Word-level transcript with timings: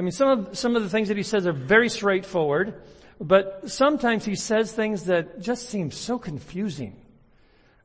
I 0.00 0.02
mean, 0.02 0.12
some 0.12 0.30
of, 0.30 0.56
some 0.56 0.76
of 0.76 0.82
the 0.82 0.88
things 0.88 1.08
that 1.08 1.18
he 1.18 1.22
says 1.22 1.46
are 1.46 1.52
very 1.52 1.90
straightforward, 1.90 2.72
but 3.20 3.70
sometimes 3.70 4.24
he 4.24 4.34
says 4.34 4.72
things 4.72 5.04
that 5.04 5.42
just 5.42 5.68
seem 5.68 5.90
so 5.90 6.18
confusing, 6.18 6.96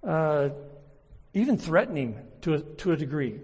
uh, 0.02 0.48
even 1.34 1.58
threatening 1.58 2.18
to 2.44 2.54
a, 2.54 2.60
to 2.62 2.94
a 2.94 2.96
degree. 2.96 3.42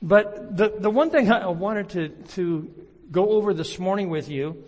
But 0.00 0.56
the, 0.56 0.74
the 0.78 0.90
one 0.90 1.10
thing 1.10 1.28
I 1.28 1.48
wanted 1.48 1.88
to, 1.88 2.08
to 2.36 2.72
go 3.10 3.30
over 3.30 3.52
this 3.52 3.80
morning 3.80 4.10
with 4.10 4.28
you 4.28 4.62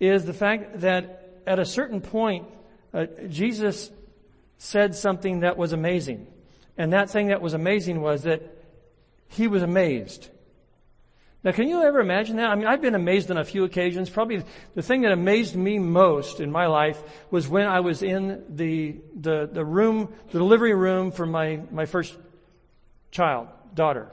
is 0.00 0.24
the 0.24 0.32
fact 0.32 0.80
that 0.80 1.42
at 1.46 1.58
a 1.58 1.66
certain 1.66 2.00
point, 2.00 2.46
uh, 2.94 3.04
Jesus 3.28 3.90
said 4.56 4.94
something 4.94 5.40
that 5.40 5.58
was 5.58 5.74
amazing. 5.74 6.28
And 6.78 6.94
that 6.94 7.10
thing 7.10 7.26
that 7.26 7.42
was 7.42 7.52
amazing 7.52 8.00
was 8.00 8.22
that 8.22 8.40
he 9.28 9.48
was 9.48 9.62
amazed. 9.62 10.30
Now, 11.46 11.52
can 11.52 11.68
you 11.68 11.80
ever 11.80 12.00
imagine 12.00 12.38
that? 12.38 12.50
I 12.50 12.56
mean, 12.56 12.66
I've 12.66 12.82
been 12.82 12.96
amazed 12.96 13.30
on 13.30 13.38
a 13.38 13.44
few 13.44 13.62
occasions. 13.62 14.10
Probably 14.10 14.42
the 14.74 14.82
thing 14.82 15.02
that 15.02 15.12
amazed 15.12 15.54
me 15.54 15.78
most 15.78 16.40
in 16.40 16.50
my 16.50 16.66
life 16.66 17.00
was 17.30 17.46
when 17.46 17.68
I 17.68 17.78
was 17.78 18.02
in 18.02 18.42
the, 18.48 18.96
the, 19.14 19.48
the 19.52 19.64
room, 19.64 20.12
the 20.32 20.40
delivery 20.40 20.74
room 20.74 21.12
for 21.12 21.24
my, 21.24 21.60
my 21.70 21.86
first 21.86 22.16
child, 23.12 23.46
daughter. 23.76 24.10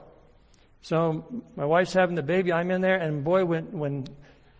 So 0.82 1.42
my 1.56 1.64
wife's 1.64 1.92
having 1.92 2.14
the 2.14 2.22
baby, 2.22 2.52
I'm 2.52 2.70
in 2.70 2.80
there, 2.80 2.98
and 2.98 3.24
boy, 3.24 3.44
when, 3.44 3.72
when, 3.72 4.06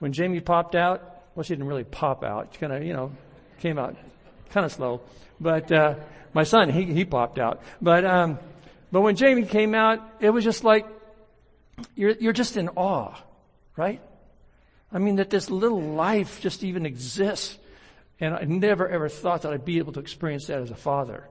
when 0.00 0.12
Jamie 0.12 0.40
popped 0.40 0.74
out, 0.74 1.22
well, 1.36 1.44
she 1.44 1.54
didn't 1.54 1.68
really 1.68 1.84
pop 1.84 2.24
out. 2.24 2.54
She 2.54 2.58
kind 2.58 2.72
of, 2.72 2.82
you 2.82 2.92
know, 2.92 3.12
came 3.60 3.78
out 3.78 3.94
kind 4.50 4.66
of 4.66 4.72
slow. 4.72 5.00
But, 5.40 5.70
uh, 5.70 5.94
my 6.32 6.42
son, 6.42 6.70
he, 6.70 6.86
he 6.86 7.04
popped 7.04 7.38
out. 7.38 7.62
But, 7.80 8.04
um, 8.04 8.40
but 8.90 9.02
when 9.02 9.14
Jamie 9.14 9.44
came 9.44 9.77
out, 9.77 10.00
it 10.18 10.30
was 10.30 10.42
just 10.42 10.64
like, 10.64 10.86
you're, 11.94 12.12
you're 12.12 12.33
just 12.33 12.56
in 12.56 12.69
awe, 12.70 13.14
right? 13.77 14.00
I 14.92 14.98
mean, 14.98 15.17
that 15.17 15.30
this 15.30 15.50
little 15.50 15.80
life 15.80 16.41
just 16.41 16.62
even 16.62 16.86
exists. 16.86 17.58
And 18.20 18.34
I 18.34 18.44
never 18.44 18.89
ever 18.89 19.08
thought 19.08 19.42
that 19.42 19.53
I'd 19.53 19.64
be 19.64 19.78
able 19.78 19.92
to 19.95 20.00
experience 20.00 20.47
that 20.47 20.61
as 20.61 20.70
a 20.70 20.77
father. 20.77 21.28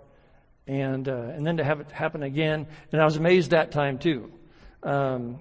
And, 0.67 1.07
uh, 1.07 1.13
and 1.13 1.45
then 1.45 1.57
to 1.57 1.63
have 1.63 1.79
it 1.79 1.91
happen 1.91 2.23
again. 2.23 2.67
And 2.91 3.01
I 3.01 3.05
was 3.05 3.15
amazed 3.15 3.51
that 3.51 3.71
time 3.71 3.97
too. 3.99 4.31
Um, 4.81 5.39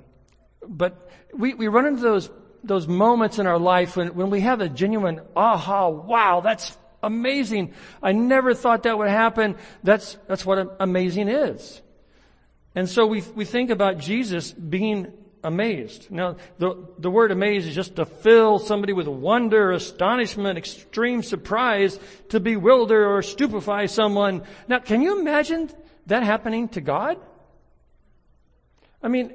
but 0.67 1.11
we, 1.34 1.55
we 1.55 1.69
run 1.69 1.86
into 1.86 2.03
those, 2.03 2.30
those 2.62 2.86
moments 2.86 3.39
in 3.39 3.47
our 3.47 3.58
life 3.58 3.97
when, 3.97 4.14
when 4.14 4.30
we 4.30 4.41
have 4.41 4.61
a 4.61 4.69
genuine 4.69 5.20
aha, 5.34 5.89
wow, 5.89 6.41
that's 6.41 6.77
amazing. 7.03 7.75
I 8.03 8.12
never 8.12 8.55
thought 8.55 8.84
that 8.84 8.97
would 8.97 9.08
happen. 9.08 9.56
That's, 9.83 10.17
that's 10.28 10.47
what 10.47 10.77
amazing 10.78 11.28
is. 11.28 11.83
And 12.74 12.88
so 12.88 13.06
we, 13.06 13.22
we 13.34 13.44
think 13.44 13.70
about 13.70 13.98
Jesus 13.98 14.52
being 14.52 15.12
amazed. 15.44 16.10
Now, 16.10 16.36
the, 16.58 16.86
the 16.98 17.10
word 17.10 17.32
amazed 17.32 17.68
is 17.68 17.74
just 17.74 17.96
to 17.96 18.06
fill 18.06 18.58
somebody 18.58 18.92
with 18.92 19.08
wonder, 19.08 19.72
astonishment, 19.72 20.56
extreme 20.56 21.22
surprise, 21.22 21.98
to 22.30 22.40
bewilder 22.40 23.06
or 23.06 23.22
stupefy 23.22 23.86
someone. 23.86 24.42
Now, 24.68 24.78
can 24.78 25.02
you 25.02 25.20
imagine 25.20 25.70
that 26.06 26.22
happening 26.22 26.68
to 26.70 26.80
God? 26.80 27.18
I 29.02 29.08
mean, 29.08 29.32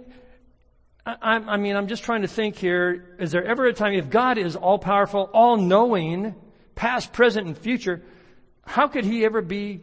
I, 1.05 1.35
I 1.35 1.57
mean, 1.57 1.75
I'm 1.75 1.87
just 1.87 2.03
trying 2.03 2.21
to 2.23 2.27
think 2.27 2.55
here, 2.55 3.15
is 3.19 3.31
there 3.31 3.43
ever 3.43 3.65
a 3.65 3.73
time, 3.73 3.93
if 3.93 4.09
God 4.09 4.37
is 4.37 4.55
all 4.55 4.79
powerful, 4.79 5.29
all 5.33 5.57
knowing, 5.57 6.35
past, 6.75 7.13
present, 7.13 7.47
and 7.47 7.57
future, 7.57 8.03
how 8.65 8.87
could 8.87 9.05
he 9.05 9.23
ever 9.25 9.41
be 9.41 9.81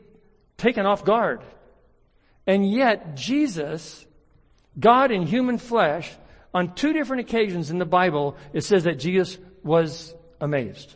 taken 0.56 0.86
off 0.86 1.04
guard? 1.04 1.40
And 2.46 2.70
yet, 2.70 3.16
Jesus, 3.16 4.04
God 4.78 5.10
in 5.10 5.26
human 5.26 5.58
flesh, 5.58 6.10
on 6.52 6.74
two 6.74 6.92
different 6.92 7.20
occasions 7.20 7.70
in 7.70 7.78
the 7.78 7.86
Bible, 7.86 8.36
it 8.52 8.62
says 8.62 8.84
that 8.84 8.98
Jesus 8.98 9.38
was 9.62 10.14
amazed. 10.40 10.94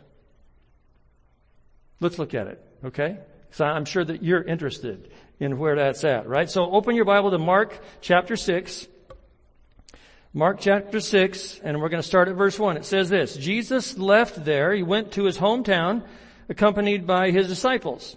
Let's 1.99 2.17
look 2.17 2.33
at 2.33 2.47
it, 2.47 2.63
okay? 2.85 3.17
So 3.51 3.65
I'm 3.65 3.85
sure 3.85 4.05
that 4.05 4.23
you're 4.23 4.43
interested 4.43 5.11
in 5.39 5.57
where 5.57 5.75
that's 5.75 6.03
at, 6.03 6.27
right? 6.27 6.49
So 6.49 6.69
open 6.71 6.95
your 6.95 7.05
Bible 7.05 7.31
to 7.31 7.37
Mark 7.37 7.77
chapter 7.99 8.35
6. 8.35 8.87
Mark 10.31 10.59
chapter 10.59 10.99
6, 10.99 11.59
and 11.63 11.81
we're 11.81 11.89
going 11.89 12.01
to 12.01 12.07
start 12.07 12.27
at 12.27 12.35
verse 12.35 12.59
1. 12.59 12.77
It 12.77 12.85
says 12.85 13.09
this, 13.09 13.35
Jesus 13.35 13.97
left 13.97 14.45
there, 14.45 14.71
he 14.73 14.83
went 14.83 15.13
to 15.13 15.23
his 15.23 15.39
hometown, 15.39 16.05
accompanied 16.47 17.07
by 17.07 17.31
his 17.31 17.47
disciples. 17.47 18.15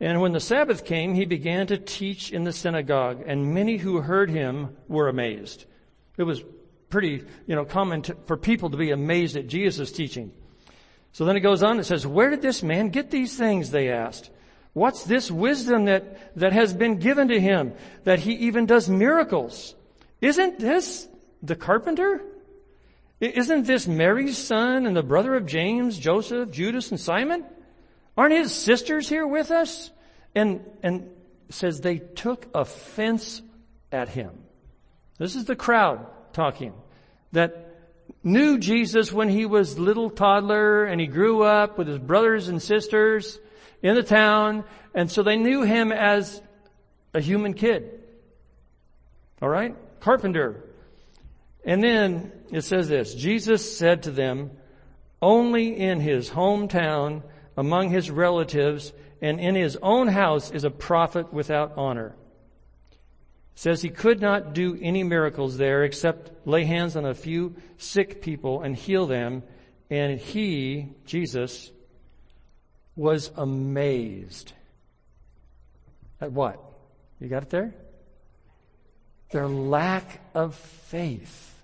And 0.00 0.20
when 0.20 0.32
the 0.32 0.40
Sabbath 0.40 0.84
came, 0.84 1.14
he 1.14 1.24
began 1.24 1.66
to 1.68 1.78
teach 1.78 2.30
in 2.30 2.44
the 2.44 2.52
synagogue, 2.52 3.22
and 3.26 3.54
many 3.54 3.78
who 3.78 4.00
heard 4.02 4.28
him 4.28 4.76
were 4.88 5.08
amazed. 5.08 5.64
It 6.18 6.24
was 6.24 6.44
pretty, 6.90 7.24
you 7.46 7.54
know, 7.54 7.64
common 7.64 8.02
to, 8.02 8.16
for 8.26 8.36
people 8.36 8.70
to 8.70 8.76
be 8.76 8.90
amazed 8.90 9.36
at 9.36 9.46
Jesus' 9.46 9.90
teaching. 9.90 10.32
So 11.12 11.24
then 11.24 11.36
it 11.36 11.40
goes 11.40 11.62
on, 11.62 11.78
it 11.78 11.84
says, 11.84 12.06
where 12.06 12.28
did 12.28 12.42
this 12.42 12.62
man 12.62 12.90
get 12.90 13.10
these 13.10 13.36
things? 13.38 13.70
They 13.70 13.90
asked. 13.90 14.30
What's 14.74 15.04
this 15.04 15.30
wisdom 15.30 15.86
that, 15.86 16.36
that 16.36 16.52
has 16.52 16.74
been 16.74 16.98
given 16.98 17.28
to 17.28 17.40
him, 17.40 17.72
that 18.04 18.18
he 18.18 18.34
even 18.34 18.66
does 18.66 18.90
miracles? 18.90 19.74
Isn't 20.20 20.58
this 20.58 21.08
the 21.42 21.56
carpenter? 21.56 22.20
Isn't 23.18 23.66
this 23.66 23.86
Mary's 23.86 24.36
son 24.36 24.84
and 24.84 24.94
the 24.94 25.02
brother 25.02 25.34
of 25.34 25.46
James, 25.46 25.98
Joseph, 25.98 26.50
Judas, 26.50 26.90
and 26.90 27.00
Simon? 27.00 27.46
Aren't 28.16 28.34
his 28.34 28.54
sisters 28.54 29.08
here 29.08 29.26
with 29.26 29.50
us? 29.50 29.90
And, 30.34 30.64
and 30.82 31.10
says 31.50 31.80
they 31.80 31.98
took 31.98 32.46
offense 32.54 33.42
at 33.92 34.08
him. 34.08 34.30
This 35.18 35.36
is 35.36 35.44
the 35.44 35.56
crowd 35.56 36.06
talking 36.32 36.74
that 37.32 37.74
knew 38.22 38.58
Jesus 38.58 39.12
when 39.12 39.28
he 39.28 39.46
was 39.46 39.78
little 39.78 40.10
toddler 40.10 40.84
and 40.84 41.00
he 41.00 41.06
grew 41.06 41.42
up 41.42 41.78
with 41.78 41.88
his 41.88 41.98
brothers 41.98 42.48
and 42.48 42.60
sisters 42.60 43.38
in 43.82 43.94
the 43.94 44.02
town. 44.02 44.64
And 44.94 45.10
so 45.10 45.22
they 45.22 45.36
knew 45.36 45.62
him 45.62 45.92
as 45.92 46.42
a 47.14 47.20
human 47.20 47.54
kid. 47.54 48.00
All 49.40 49.48
right? 49.48 49.74
Carpenter. 50.00 50.64
And 51.64 51.82
then 51.82 52.32
it 52.50 52.62
says 52.62 52.88
this, 52.88 53.14
Jesus 53.14 53.76
said 53.76 54.04
to 54.04 54.10
them, 54.10 54.50
only 55.20 55.76
in 55.76 56.00
his 56.00 56.30
hometown 56.30 57.22
among 57.56 57.90
his 57.90 58.10
relatives 58.10 58.92
and 59.20 59.40
in 59.40 59.54
his 59.54 59.76
own 59.82 60.08
house 60.08 60.50
is 60.50 60.64
a 60.64 60.70
prophet 60.70 61.32
without 61.32 61.72
honor. 61.76 62.14
Says 63.54 63.80
he 63.80 63.88
could 63.88 64.20
not 64.20 64.52
do 64.52 64.78
any 64.82 65.02
miracles 65.02 65.56
there 65.56 65.84
except 65.84 66.46
lay 66.46 66.64
hands 66.64 66.94
on 66.94 67.06
a 67.06 67.14
few 67.14 67.56
sick 67.78 68.20
people 68.20 68.60
and 68.60 68.76
heal 68.76 69.06
them. 69.06 69.42
And 69.88 70.20
he, 70.20 70.90
Jesus, 71.06 71.70
was 72.94 73.30
amazed. 73.36 74.52
At 76.20 76.32
what? 76.32 76.60
You 77.18 77.28
got 77.28 77.44
it 77.44 77.50
there? 77.50 77.74
Their 79.30 79.48
lack 79.48 80.20
of 80.34 80.54
faith. 80.54 81.54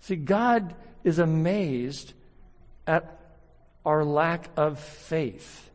See, 0.00 0.16
God 0.16 0.74
is 1.04 1.18
amazed 1.18 2.14
at 2.86 3.17
our 3.88 4.04
lack 4.04 4.50
of 4.54 4.78
faith. 4.78 5.70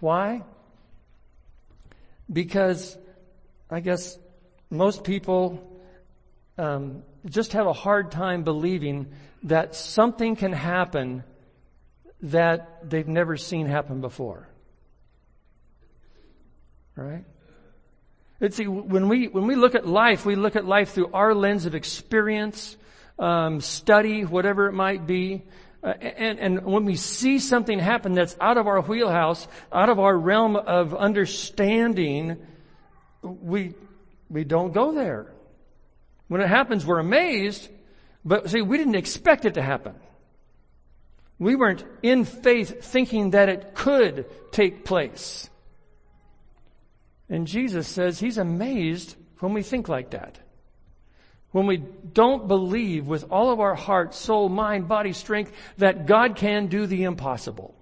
Why? 0.00 0.42
Because 2.30 2.98
I 3.70 3.78
guess 3.78 4.18
most 4.68 5.04
people 5.04 5.80
um, 6.58 7.04
just 7.24 7.52
have 7.52 7.68
a 7.68 7.72
hard 7.72 8.10
time 8.10 8.42
believing 8.42 9.12
that 9.44 9.76
something 9.76 10.34
can 10.34 10.52
happen 10.52 11.22
that 12.22 12.90
they've 12.90 13.06
never 13.06 13.36
seen 13.36 13.66
happen 13.66 14.00
before. 14.00 14.48
Right? 16.96 17.24
Let's 18.40 18.56
see, 18.56 18.66
when 18.66 19.08
we, 19.08 19.28
when 19.28 19.46
we 19.46 19.54
look 19.54 19.76
at 19.76 19.86
life, 19.86 20.26
we 20.26 20.34
look 20.34 20.56
at 20.56 20.64
life 20.64 20.94
through 20.94 21.12
our 21.12 21.32
lens 21.32 21.64
of 21.64 21.76
experience, 21.76 22.76
um, 23.20 23.60
study, 23.60 24.24
whatever 24.24 24.66
it 24.66 24.72
might 24.72 25.06
be. 25.06 25.44
Uh, 25.86 25.90
and, 26.00 26.40
and 26.40 26.64
when 26.64 26.84
we 26.84 26.96
see 26.96 27.38
something 27.38 27.78
happen 27.78 28.12
that's 28.12 28.36
out 28.40 28.58
of 28.58 28.66
our 28.66 28.80
wheelhouse, 28.80 29.46
out 29.72 29.88
of 29.88 30.00
our 30.00 30.18
realm 30.18 30.56
of 30.56 30.92
understanding, 30.96 32.36
we, 33.22 33.72
we 34.28 34.42
don't 34.42 34.72
go 34.72 34.90
there. 34.92 35.32
When 36.26 36.40
it 36.40 36.48
happens, 36.48 36.84
we're 36.84 36.98
amazed, 36.98 37.68
But 38.26 38.50
see, 38.50 38.60
we 38.60 38.76
didn't 38.76 38.96
expect 38.96 39.44
it 39.44 39.54
to 39.54 39.62
happen. 39.62 39.94
We 41.38 41.54
weren't 41.54 41.84
in 42.02 42.24
faith 42.24 42.82
thinking 42.84 43.30
that 43.30 43.48
it 43.48 43.72
could 43.74 44.26
take 44.50 44.84
place. 44.84 45.48
And 47.28 47.46
Jesus 47.46 47.86
says 47.86 48.18
he's 48.18 48.38
amazed 48.38 49.14
when 49.38 49.52
we 49.52 49.62
think 49.62 49.88
like 49.88 50.10
that. 50.10 50.40
When 51.56 51.64
we 51.64 51.78
don't 51.78 52.48
believe 52.48 53.06
with 53.06 53.30
all 53.30 53.50
of 53.50 53.60
our 53.60 53.74
heart, 53.74 54.14
soul, 54.14 54.50
mind, 54.50 54.88
body, 54.88 55.14
strength 55.14 55.52
that 55.78 56.04
God 56.04 56.36
can 56.36 56.66
do 56.66 56.86
the 56.86 57.04
impossible. 57.04 57.74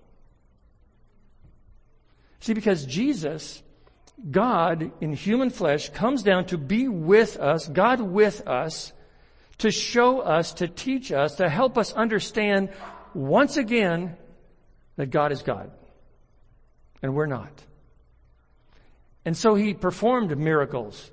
See, 2.39 2.55
because 2.55 2.87
Jesus, 2.87 3.65
God 4.31 4.93
in 5.01 5.13
human 5.13 5.51
flesh, 5.51 5.89
comes 5.89 6.23
down 6.23 6.45
to 6.47 6.57
be 6.57 6.87
with 6.87 7.37
us, 7.37 7.67
God 7.67 8.01
with 8.01 8.47
us, 8.47 8.93
to 9.59 9.73
show 9.73 10.21
us, 10.21 10.53
to 10.53 10.69
teach 10.69 11.11
us, 11.11 11.35
to 11.39 11.49
help 11.49 11.77
us 11.77 11.93
understand 11.95 12.69
once 13.13 13.57
again 13.57 14.17
that 14.95 15.07
God 15.07 15.33
is 15.33 15.43
God. 15.43 15.73
And 17.03 17.13
we're 17.13 17.27
not. 17.27 17.65
And 19.25 19.37
so 19.37 19.57
he 19.57 19.75
performed 19.75 20.39
miracles. 20.39 21.11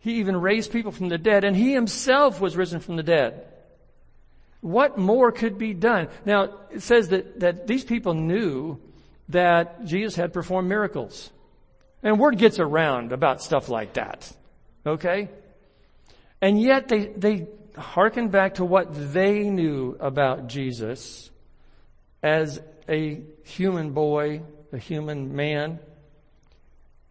He 0.00 0.14
even 0.14 0.36
raised 0.40 0.72
people 0.72 0.92
from 0.92 1.08
the 1.08 1.18
dead 1.18 1.44
and 1.44 1.54
he 1.54 1.72
himself 1.72 2.40
was 2.40 2.56
risen 2.56 2.80
from 2.80 2.96
the 2.96 3.02
dead. 3.02 3.46
What 4.60 4.98
more 4.98 5.32
could 5.32 5.56
be 5.56 5.72
done? 5.72 6.08
Now, 6.24 6.58
it 6.70 6.82
says 6.82 7.08
that, 7.08 7.40
that 7.40 7.66
these 7.66 7.84
people 7.84 8.14
knew 8.14 8.78
that 9.30 9.84
Jesus 9.84 10.16
had 10.16 10.32
performed 10.32 10.68
miracles. 10.68 11.30
And 12.02 12.18
word 12.18 12.38
gets 12.38 12.58
around 12.58 13.12
about 13.12 13.42
stuff 13.42 13.68
like 13.68 13.94
that. 13.94 14.30
Okay? 14.86 15.28
And 16.40 16.60
yet 16.60 16.88
they, 16.88 17.06
they 17.06 17.48
hearken 17.76 18.28
back 18.28 18.54
to 18.54 18.64
what 18.64 19.12
they 19.12 19.48
knew 19.50 19.96
about 20.00 20.46
Jesus 20.46 21.30
as 22.22 22.60
a 22.88 23.22
human 23.44 23.90
boy, 23.90 24.42
a 24.72 24.78
human 24.78 25.34
man. 25.34 25.78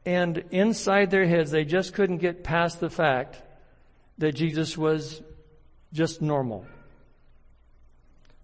And 0.06 0.44
inside 0.52 1.12
their 1.12 1.26
heads, 1.26 1.52
they 1.52 1.66
just 1.66 1.94
couldn't 1.94 2.18
get 2.18 2.44
past 2.44 2.80
the 2.80 2.90
fact 2.90 3.42
that 4.18 4.34
Jesus 4.34 4.78
was 4.78 5.22
just 5.94 6.22
normal. 6.22 6.66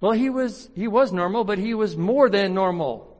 Well, 0.01 0.11
he 0.11 0.29
was, 0.29 0.69
he 0.75 0.87
was 0.87 1.11
normal, 1.11 1.43
but 1.43 1.57
he 1.57 1.73
was 1.73 1.95
more 1.95 2.29
than 2.29 2.53
normal. 2.53 3.15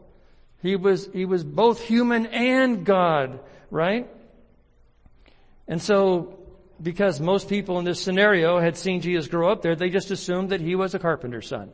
He 0.62 0.76
was, 0.76 1.10
he 1.14 1.26
was 1.26 1.44
both 1.44 1.82
human 1.82 2.26
and 2.28 2.86
God, 2.86 3.40
right? 3.72 4.10
And 5.68 5.82
so, 5.82 6.40
because 6.82 7.20
most 7.20 7.50
people 7.50 7.80
in 7.80 7.86
this 7.86 8.02
scenario 8.02 8.60
had 8.60 8.78
seen 8.78 9.02
Jesus 9.02 9.28
grow 9.28 9.52
up 9.52 9.62
there, 9.62 9.76
they 9.76 9.90
just 9.90 10.12
assumed 10.12 10.50
that 10.50 10.62
he 10.62 10.76
was 10.76 10.94
a 10.94 11.00
carpenter's 11.00 11.48
son. 11.48 11.72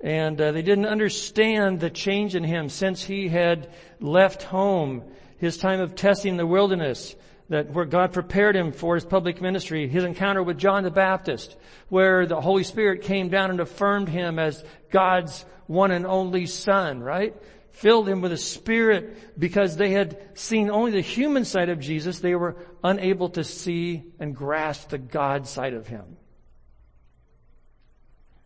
And 0.00 0.40
uh, 0.40 0.52
they 0.52 0.62
didn't 0.62 0.86
understand 0.86 1.80
the 1.80 1.90
change 1.90 2.34
in 2.34 2.44
him 2.44 2.68
since 2.68 3.02
he 3.02 3.28
had 3.28 3.70
left 4.00 4.42
home, 4.42 5.02
his 5.38 5.58
time 5.58 5.80
of 5.80 5.94
testing 5.94 6.32
in 6.32 6.36
the 6.36 6.46
wilderness, 6.46 7.14
that 7.48 7.70
where 7.70 7.84
God 7.84 8.12
prepared 8.12 8.56
him 8.56 8.72
for 8.72 8.94
his 8.94 9.04
public 9.04 9.40
ministry, 9.40 9.88
his 9.88 10.04
encounter 10.04 10.42
with 10.42 10.58
John 10.58 10.82
the 10.82 10.90
Baptist, 10.90 11.56
where 11.88 12.26
the 12.26 12.40
Holy 12.40 12.64
Spirit 12.64 13.02
came 13.02 13.28
down 13.28 13.50
and 13.50 13.60
affirmed 13.60 14.08
him 14.08 14.38
as 14.38 14.64
God's 14.90 15.44
one 15.66 15.90
and 15.90 16.06
only 16.06 16.46
son, 16.46 17.00
right? 17.00 17.34
Filled 17.70 18.08
him 18.08 18.20
with 18.20 18.32
a 18.32 18.38
spirit 18.38 19.38
because 19.38 19.76
they 19.76 19.90
had 19.90 20.38
seen 20.38 20.70
only 20.70 20.92
the 20.92 21.00
human 21.00 21.44
side 21.44 21.68
of 21.68 21.78
Jesus. 21.78 22.20
They 22.20 22.34
were 22.34 22.56
unable 22.82 23.28
to 23.30 23.44
see 23.44 24.04
and 24.18 24.34
grasp 24.34 24.88
the 24.88 24.98
God 24.98 25.46
side 25.46 25.74
of 25.74 25.86
him. 25.86 26.16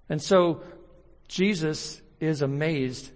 And 0.08 0.20
so 0.20 0.62
Jesus 1.28 2.02
is 2.18 2.42
amazed 2.42 3.10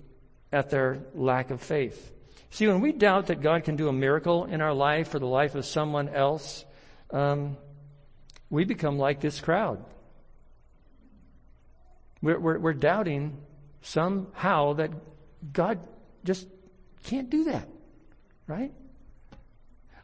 at 0.52 0.70
their 0.70 1.00
lack 1.14 1.50
of 1.50 1.60
faith. 1.60 2.12
See, 2.54 2.68
when 2.68 2.80
we 2.80 2.92
doubt 2.92 3.26
that 3.26 3.40
God 3.40 3.64
can 3.64 3.74
do 3.74 3.88
a 3.88 3.92
miracle 3.92 4.44
in 4.44 4.60
our 4.60 4.72
life 4.72 5.12
or 5.12 5.18
the 5.18 5.26
life 5.26 5.56
of 5.56 5.66
someone 5.66 6.08
else, 6.08 6.64
um, 7.10 7.56
we 8.48 8.64
become 8.64 8.96
like 8.96 9.18
this 9.18 9.40
crowd. 9.40 9.84
We're, 12.22 12.38
we're, 12.38 12.58
we're 12.60 12.72
doubting 12.72 13.38
somehow 13.82 14.74
that 14.74 14.92
God 15.52 15.80
just 16.22 16.46
can't 17.02 17.28
do 17.28 17.42
that, 17.42 17.68
right? 18.46 18.72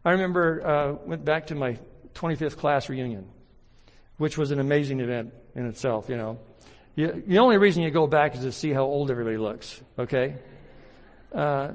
I 0.05 0.11
remember 0.11 0.67
uh, 0.67 0.93
went 1.07 1.25
back 1.25 1.47
to 1.47 1.55
my 1.55 1.79
25th 2.15 2.57
class 2.57 2.89
reunion, 2.89 3.29
which 4.17 4.37
was 4.37 4.51
an 4.51 4.59
amazing 4.59 4.99
event 4.99 5.33
in 5.55 5.67
itself. 5.67 6.09
You 6.09 6.17
know, 6.17 6.39
you, 6.97 7.23
the 7.29 7.39
only 7.39 7.59
reason 7.59 7.85
you 7.85 7.93
go 7.93 8.09
back 8.09 8.35
is 8.35 8.41
to 8.41 8.51
see 8.51 8.73
how 8.73 8.83
old 8.83 9.09
everybody 9.09 9.37
looks. 9.37 9.81
Okay, 9.97 10.35
uh, 11.33 11.75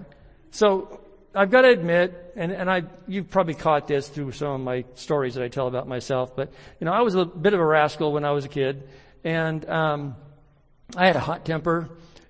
so 0.55 1.01
I've 1.35 1.51
got 1.51 1.63
to 1.63 1.69
admit, 1.69 2.31
and, 2.37 2.53
and 2.53 2.71
I, 2.71 2.83
you've 3.09 3.29
probably 3.29 3.55
caught 3.55 3.89
this 3.89 4.07
through 4.07 4.31
some 4.31 4.51
of 4.51 4.61
my 4.61 4.85
stories 4.93 5.33
that 5.33 5.43
I 5.43 5.49
tell 5.49 5.67
about 5.67 5.85
myself, 5.85 6.33
but, 6.33 6.53
you 6.79 6.85
know, 6.85 6.93
I 6.93 7.01
was 7.01 7.15
a 7.15 7.25
bit 7.25 7.53
of 7.53 7.59
a 7.59 7.65
rascal 7.65 8.13
when 8.13 8.23
I 8.23 8.31
was 8.31 8.45
a 8.45 8.47
kid, 8.47 8.87
and, 9.25 9.69
um, 9.69 10.15
I 10.95 11.07
had 11.07 11.17
a 11.17 11.19
hot 11.19 11.43
temper, 11.43 11.89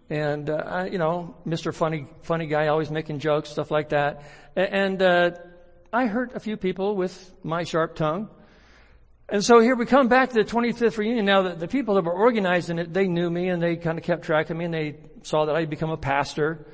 and, 0.10 0.50
uh, 0.50 0.56
I, 0.56 0.86
you 0.88 0.98
know, 0.98 1.36
Mr. 1.46 1.72
Funny, 1.72 2.08
funny 2.24 2.48
guy, 2.48 2.66
always 2.68 2.90
making 2.90 3.20
jokes, 3.20 3.50
stuff 3.50 3.70
like 3.70 3.90
that. 3.90 4.24
And, 4.56 5.00
uh, 5.04 5.32
I 5.94 6.08
hurt 6.08 6.36
a 6.36 6.40
few 6.40 6.58
people 6.58 6.96
with 6.96 7.32
my 7.44 7.64
sharp 7.64 7.96
tongue. 7.96 8.30
And 9.30 9.46
so 9.46 9.60
here 9.60 9.76
we 9.76 9.86
come 9.86 10.08
back 10.08 10.30
to 10.30 10.36
the 10.36 10.44
25th 10.44 10.98
reunion. 10.98 11.26
Now, 11.26 11.44
the, 11.44 11.54
the 11.54 11.68
people 11.68 11.94
that 11.96 12.04
were 12.04 12.14
organizing 12.14 12.80
it, 12.80 12.92
they 12.92 13.08
knew 13.08 13.30
me 13.30 13.50
and 13.50 13.62
they 13.62 13.76
kind 13.76 14.00
of 14.00 14.04
kept 14.04 14.24
track 14.24 14.50
of 14.50 14.58
me 14.58 14.66
and 14.66 14.74
they 14.74 14.96
saw 15.22 15.46
that 15.46 15.56
I'd 15.56 15.70
become 15.70 15.92
a 15.92 15.98
pastor. 15.98 16.66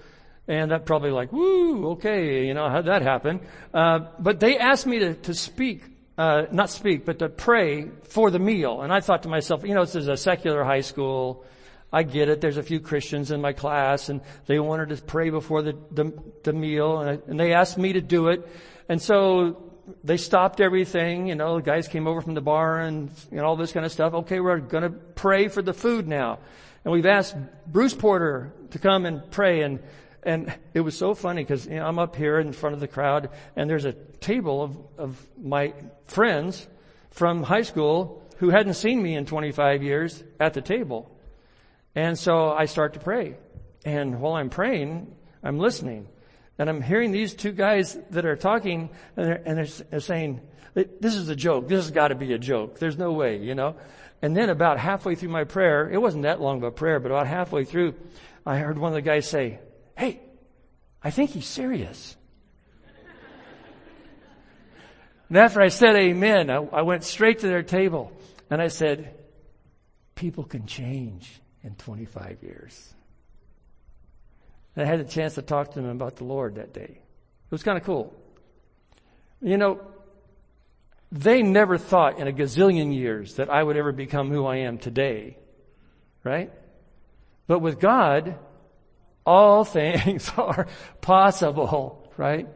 And 0.48 0.72
that 0.72 0.86
probably 0.86 1.12
like, 1.12 1.32
woo, 1.32 1.92
okay, 1.92 2.46
you 2.48 2.54
know, 2.54 2.68
how'd 2.68 2.86
that 2.86 3.04
happen? 3.04 3.42
Uh, 3.74 4.00
but 4.20 4.40
they 4.40 4.58
asked 4.58 4.88
me 4.88 5.00
to, 5.00 5.14
to 5.14 5.34
speak, 5.34 5.84
uh, 6.18 6.44
not 6.52 6.70
speak, 6.70 7.06
but 7.06 7.20
to 7.20 7.30
pray 7.30 7.90
for 8.04 8.32
the 8.32 8.40
meal. 8.40 8.82
And 8.82 8.92
I 8.92 9.02
thought 9.02 9.24
to 9.24 9.30
myself, 9.30 9.64
you 9.64 9.76
know, 9.76 9.86
this 9.86 9.96
is 9.96 10.08
a 10.08 10.18
secular 10.18 10.64
high 10.64 10.82
school. 10.82 11.46
I 11.94 12.04
get 12.04 12.30
it. 12.30 12.42
There's 12.42 12.58
a 12.58 12.64
few 12.64 12.80
Christians 12.80 13.32
in 13.32 13.42
my 13.42 13.54
class 13.54 14.10
and 14.10 14.22
they 14.46 14.60
wanted 14.60 14.90
to 14.90 15.04
pray 15.04 15.30
before 15.30 15.62
the, 15.62 15.78
the, 15.92 16.14
the 16.44 16.54
meal 16.54 17.00
and, 17.00 17.10
I, 17.10 17.20
and 17.30 17.40
they 17.40 17.54
asked 17.54 17.78
me 17.78 17.94
to 17.94 18.02
do 18.02 18.30
it. 18.30 18.48
And 18.90 19.02
so 19.02 19.72
they 20.04 20.18
stopped 20.18 20.62
everything, 20.62 21.28
you 21.28 21.36
know, 21.36 21.58
the 21.58 21.62
guys 21.62 21.88
came 21.88 22.08
over 22.08 22.22
from 22.22 22.34
the 22.34 22.42
bar 22.42 22.80
and, 22.80 23.12
you 23.30 23.38
know, 23.38 23.46
all 23.46 23.56
this 23.56 23.72
kind 23.72 23.86
of 23.86 23.92
stuff. 23.92 24.14
Okay, 24.14 24.40
we're 24.40 24.60
gonna 24.60 24.90
pray 24.90 25.48
for 25.50 25.62
the 25.62 25.74
food 25.74 26.08
now. 26.08 26.40
And 26.84 26.92
we've 26.92 27.06
asked 27.06 27.36
Bruce 27.68 27.94
Porter 27.94 28.54
to 28.72 28.80
come 28.80 29.06
and 29.06 29.30
pray 29.30 29.62
and 29.62 29.80
and 30.24 30.54
it 30.74 30.82
was 30.82 30.98
so 30.98 31.14
funny 31.14 31.44
because 31.44 31.66
you 31.66 31.76
know, 31.76 31.86
I'm 31.86 32.00
up 32.00 32.16
here 32.16 32.40
in 32.40 32.54
front 32.54 32.74
of 32.74 32.80
the 32.80 32.88
crowd 32.88 33.30
and 33.56 33.70
there's 33.70 33.86
a 33.86 33.94
table 33.94 34.64
of, 34.64 34.78
of 34.98 35.28
my 35.42 35.74
friends 36.06 36.68
from 37.10 37.44
high 37.44 37.64
school 37.64 38.24
who 38.38 38.50
hadn't 38.50 38.76
seen 38.76 39.02
me 39.02 39.16
in 39.16 39.26
25 39.26 39.84
years 39.84 40.24
at 40.40 40.54
the 40.54 40.62
table. 40.62 41.12
And 41.96 42.18
so 42.18 42.52
I 42.52 42.66
start 42.66 42.94
to 42.94 43.00
pray. 43.00 43.36
And 43.86 44.22
while 44.22 44.34
I'm 44.34 44.50
praying, 44.50 45.14
I'm 45.44 45.60
listening. 45.60 46.08
And 46.58 46.70
I'm 46.70 46.82
hearing 46.82 47.12
these 47.12 47.34
two 47.34 47.52
guys 47.52 47.98
that 48.12 48.26
are 48.26 48.36
talking 48.36 48.90
and 49.18 49.28
they're, 49.28 49.42
and 49.46 49.58
they're, 49.58 49.86
they're 49.90 50.00
saying, 50.00 50.42
this 50.74 51.16
is 51.16 51.28
a 51.30 51.36
joke. 51.36 51.68
This 51.68 51.84
has 51.84 51.92
got 51.92 52.10
to 52.10 52.16
be 52.16 52.34
a 52.34 52.38
joke. 52.38 52.80
There's 52.80 52.98
no 52.98 53.12
way, 53.12 53.38
you 53.38 53.56
know. 53.56 53.76
And 54.22 54.38
then 54.38 54.50
about 54.50 54.78
halfway 54.78 55.16
through 55.16 55.30
my 55.30 55.44
prayer, 55.44 55.90
it 55.90 55.98
wasn't 55.98 56.24
that 56.24 56.40
long 56.40 56.58
of 56.58 56.64
a 56.64 56.72
prayer, 56.72 57.00
but 57.00 57.12
about 57.12 57.28
halfway 57.28 57.66
through, 57.66 57.96
I 58.46 58.58
heard 58.58 58.78
one 58.78 58.92
of 58.92 58.96
the 58.96 59.02
guys 59.02 59.28
say, 59.28 59.60
Hey, 60.02 60.20
I 61.04 61.12
think 61.12 61.30
he's 61.30 61.46
serious. 61.46 62.16
and 65.30 65.38
after 65.38 65.62
I 65.62 65.68
said 65.68 65.96
amen, 65.96 66.50
I, 66.50 66.56
I 66.56 66.82
went 66.82 67.04
straight 67.04 67.38
to 67.42 67.48
their 67.48 67.62
table 67.62 68.12
and 68.50 68.60
I 68.60 68.70
said, 68.70 69.14
people 70.16 70.44
can 70.44 70.66
change 70.66 71.40
in 71.62 71.76
25 71.76 72.42
years. 72.42 72.96
And 74.76 74.88
I 74.88 74.90
had 74.90 75.00
a 75.00 75.04
chance 75.04 75.36
to 75.36 75.44
talk 75.44 75.74
to 75.74 75.80
them 75.80 75.92
about 75.92 76.16
the 76.16 76.24
Lord 76.24 76.56
that 76.56 76.74
day. 76.74 76.98
It 76.98 77.52
was 77.52 77.62
kind 77.62 77.78
of 77.78 77.84
cool. 77.84 78.12
You 79.40 79.58
know, 79.58 79.82
they 81.12 81.44
never 81.44 81.78
thought 81.78 82.18
in 82.18 82.28
a 82.28 82.32
gazillion 82.32 82.92
years 82.92 83.36
that 83.36 83.52
I 83.52 83.62
would 83.62 83.78
ever 83.78 83.92
become 83.92 84.32
who 84.32 84.48
I 84.48 84.62
am 84.62 84.80
today. 84.80 85.38
Right? 86.24 86.52
But 87.46 87.60
with 87.60 87.80
God, 87.80 88.40
all 89.26 89.64
things 89.80 90.32
are 90.38 90.68
possible, 91.02 92.12
right? 92.18 92.48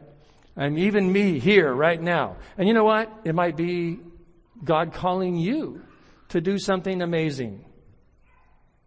And 0.56 0.78
even 0.78 1.12
me 1.12 1.38
here 1.38 1.72
right 1.72 2.00
now. 2.00 2.36
And 2.56 2.66
you 2.66 2.74
know 2.74 2.84
what? 2.84 3.12
It 3.24 3.34
might 3.34 3.56
be 3.56 4.00
God 4.64 4.94
calling 4.94 5.36
you 5.36 5.82
to 6.30 6.40
do 6.40 6.58
something 6.58 7.02
amazing. 7.02 7.64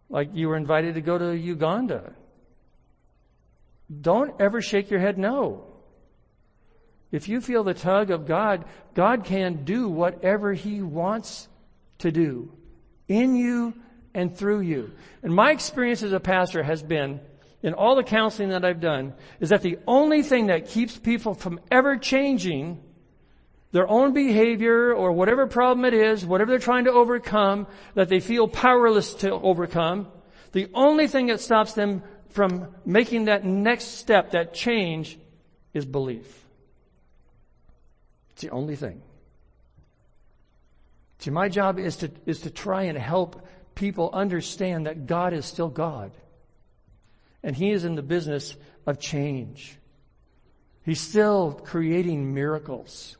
Like 0.08 0.30
you 0.34 0.48
were 0.48 0.56
invited 0.56 0.94
to 0.94 1.00
go 1.00 1.16
to 1.16 1.36
Uganda. 1.36 2.12
Don't 4.00 4.40
ever 4.40 4.60
shake 4.60 4.90
your 4.90 5.00
head 5.00 5.18
no. 5.18 5.66
If 7.12 7.28
you 7.28 7.40
feel 7.40 7.64
the 7.64 7.74
tug 7.74 8.10
of 8.10 8.26
God, 8.26 8.64
God 8.94 9.24
can 9.24 9.64
do 9.64 9.88
whatever 9.88 10.52
He 10.52 10.80
wants 10.82 11.48
to 11.98 12.10
do 12.10 12.52
In 13.08 13.36
you 13.36 13.74
and 14.14 14.36
through 14.36 14.60
you. 14.60 14.92
And 15.22 15.34
my 15.34 15.50
experience 15.50 16.02
as 16.02 16.12
a 16.12 16.20
pastor 16.20 16.62
has 16.62 16.82
been, 16.82 17.20
in 17.62 17.74
all 17.74 17.96
the 17.96 18.02
counseling 18.02 18.50
that 18.50 18.64
I've 18.64 18.80
done, 18.80 19.14
is 19.38 19.50
that 19.50 19.62
the 19.62 19.78
only 19.86 20.22
thing 20.22 20.46
that 20.46 20.68
keeps 20.68 20.96
people 20.96 21.34
from 21.34 21.60
ever 21.70 21.96
changing 21.96 22.82
their 23.72 23.88
own 23.88 24.12
behavior 24.12 24.92
or 24.92 25.12
whatever 25.12 25.46
problem 25.46 25.84
it 25.84 25.94
is, 25.94 26.24
whatever 26.26 26.50
they're 26.50 26.58
trying 26.58 26.84
to 26.84 26.92
overcome, 26.92 27.66
that 27.94 28.08
they 28.08 28.20
feel 28.20 28.48
powerless 28.48 29.14
to 29.14 29.30
overcome, 29.30 30.08
the 30.52 30.68
only 30.74 31.06
thing 31.06 31.26
that 31.26 31.40
stops 31.40 31.74
them 31.74 32.02
from 32.30 32.68
making 32.84 33.26
that 33.26 33.44
next 33.44 33.98
step, 33.98 34.32
that 34.32 34.54
change, 34.54 35.18
is 35.72 35.84
belief. 35.84 36.46
It's 38.30 38.42
the 38.42 38.50
only 38.50 38.76
thing. 38.76 39.02
See, 41.18 41.30
my 41.30 41.48
job 41.48 41.78
is 41.78 41.96
to, 41.96 42.10
is 42.26 42.40
to 42.40 42.50
try 42.50 42.84
and 42.84 42.96
help 42.96 43.46
people 43.74 44.10
understand 44.12 44.86
that 44.86 45.06
God 45.06 45.32
is 45.32 45.44
still 45.44 45.68
God. 45.68 46.12
And 47.42 47.56
He 47.56 47.70
is 47.70 47.84
in 47.84 47.94
the 47.94 48.02
business 48.02 48.56
of 48.86 48.98
change. 48.98 49.76
He's 50.84 51.00
still 51.00 51.60
creating 51.64 52.34
miracles. 52.34 53.16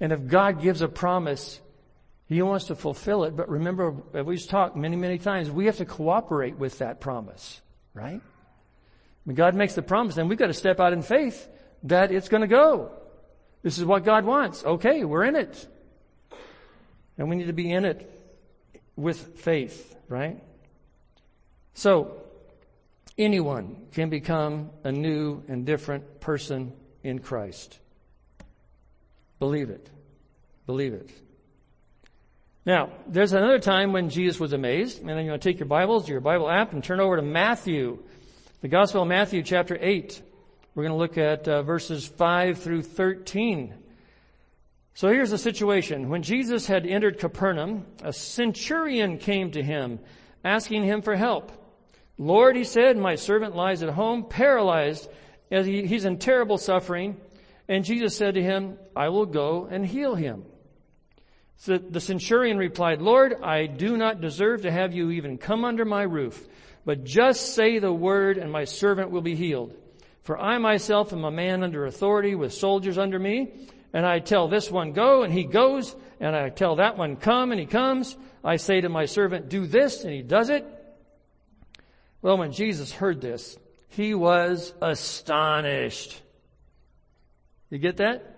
And 0.00 0.12
if 0.12 0.26
God 0.26 0.60
gives 0.60 0.82
a 0.82 0.88
promise, 0.88 1.60
He 2.26 2.42
wants 2.42 2.66
to 2.66 2.74
fulfill 2.74 3.24
it. 3.24 3.36
But 3.36 3.48
remember, 3.48 3.90
we've 3.90 4.46
talked 4.46 4.76
many, 4.76 4.96
many 4.96 5.18
times, 5.18 5.50
we 5.50 5.66
have 5.66 5.76
to 5.78 5.84
cooperate 5.84 6.56
with 6.56 6.78
that 6.78 7.00
promise, 7.00 7.60
right? 7.94 8.20
When 9.24 9.36
God 9.36 9.54
makes 9.54 9.74
the 9.74 9.82
promise, 9.82 10.14
then 10.14 10.28
we've 10.28 10.38
got 10.38 10.48
to 10.48 10.54
step 10.54 10.80
out 10.80 10.92
in 10.92 11.02
faith 11.02 11.48
that 11.84 12.12
it's 12.12 12.28
going 12.28 12.42
to 12.42 12.46
go. 12.46 12.92
This 13.62 13.78
is 13.78 13.84
what 13.84 14.04
God 14.04 14.24
wants. 14.24 14.64
Okay, 14.64 15.04
we're 15.04 15.24
in 15.24 15.34
it. 15.34 15.66
And 17.18 17.28
we 17.28 17.36
need 17.36 17.46
to 17.46 17.52
be 17.52 17.72
in 17.72 17.84
it 17.84 18.08
with 18.94 19.38
faith, 19.38 19.96
right? 20.08 20.42
So, 21.74 22.22
anyone 23.18 23.86
can 23.92 24.10
become 24.10 24.70
a 24.84 24.92
new 24.92 25.42
and 25.48 25.64
different 25.64 26.20
person 26.20 26.72
in 27.02 27.18
Christ. 27.18 27.78
Believe 29.38 29.70
it. 29.70 29.90
Believe 30.66 30.92
it. 30.92 31.10
Now, 32.64 32.90
there's 33.06 33.32
another 33.32 33.60
time 33.60 33.92
when 33.92 34.10
Jesus 34.10 34.40
was 34.40 34.52
amazed. 34.52 34.98
And 35.00 35.08
then 35.08 35.24
you 35.24 35.30
want 35.30 35.42
to 35.42 35.48
take 35.48 35.60
your 35.60 35.68
Bibles, 35.68 36.08
your 36.08 36.20
Bible 36.20 36.50
app, 36.50 36.72
and 36.72 36.82
turn 36.82 37.00
over 37.00 37.16
to 37.16 37.22
Matthew, 37.22 38.02
the 38.60 38.68
Gospel 38.68 39.02
of 39.02 39.08
Matthew, 39.08 39.42
chapter 39.42 39.78
8. 39.80 40.20
We're 40.74 40.82
going 40.82 40.92
to 40.92 40.98
look 40.98 41.16
at 41.16 41.46
uh, 41.46 41.62
verses 41.62 42.06
5 42.06 42.58
through 42.58 42.82
13. 42.82 43.72
So 44.94 45.08
here's 45.08 45.30
the 45.30 45.38
situation. 45.38 46.08
When 46.08 46.22
Jesus 46.22 46.66
had 46.66 46.86
entered 46.86 47.18
Capernaum, 47.18 47.86
a 48.02 48.12
centurion 48.12 49.18
came 49.18 49.52
to 49.52 49.62
him, 49.62 50.00
asking 50.42 50.84
him 50.84 51.02
for 51.02 51.14
help. 51.14 51.52
Lord, 52.18 52.56
he 52.56 52.64
said, 52.64 52.96
my 52.96 53.14
servant 53.14 53.54
lies 53.54 53.82
at 53.82 53.90
home, 53.90 54.24
paralyzed, 54.24 55.08
as 55.50 55.66
he, 55.66 55.86
he's 55.86 56.04
in 56.04 56.18
terrible 56.18 56.58
suffering. 56.58 57.16
And 57.68 57.84
Jesus 57.84 58.16
said 58.16 58.34
to 58.34 58.42
him, 58.42 58.78
I 58.94 59.08
will 59.08 59.26
go 59.26 59.68
and 59.70 59.84
heal 59.84 60.14
him. 60.14 60.44
So 61.56 61.78
the 61.78 62.00
centurion 62.00 62.58
replied, 62.58 63.00
Lord, 63.00 63.34
I 63.42 63.66
do 63.66 63.96
not 63.96 64.20
deserve 64.20 64.62
to 64.62 64.70
have 64.70 64.94
you 64.94 65.10
even 65.10 65.38
come 65.38 65.64
under 65.64 65.84
my 65.84 66.02
roof, 66.02 66.46
but 66.84 67.04
just 67.04 67.54
say 67.54 67.78
the 67.78 67.92
word 67.92 68.38
and 68.38 68.52
my 68.52 68.64
servant 68.64 69.10
will 69.10 69.22
be 69.22 69.34
healed. 69.34 69.74
For 70.22 70.38
I 70.38 70.58
myself 70.58 71.12
am 71.12 71.24
a 71.24 71.30
man 71.30 71.62
under 71.62 71.86
authority 71.86 72.34
with 72.34 72.52
soldiers 72.52 72.98
under 72.98 73.18
me, 73.18 73.52
and 73.92 74.04
I 74.04 74.18
tell 74.18 74.48
this 74.48 74.70
one 74.70 74.92
go 74.92 75.22
and 75.22 75.32
he 75.32 75.44
goes, 75.44 75.96
and 76.20 76.36
I 76.36 76.50
tell 76.50 76.76
that 76.76 76.98
one 76.98 77.16
come 77.16 77.52
and 77.52 77.60
he 77.60 77.66
comes. 77.66 78.16
I 78.44 78.56
say 78.56 78.80
to 78.82 78.88
my 78.88 79.06
servant, 79.06 79.48
do 79.48 79.66
this 79.66 80.04
and 80.04 80.12
he 80.12 80.22
does 80.22 80.50
it. 80.50 80.66
Well, 82.22 82.38
when 82.38 82.52
Jesus 82.52 82.92
heard 82.92 83.20
this, 83.20 83.56
he 83.88 84.14
was 84.14 84.72
astonished. 84.80 86.20
You 87.70 87.78
get 87.78 87.98
that? 87.98 88.36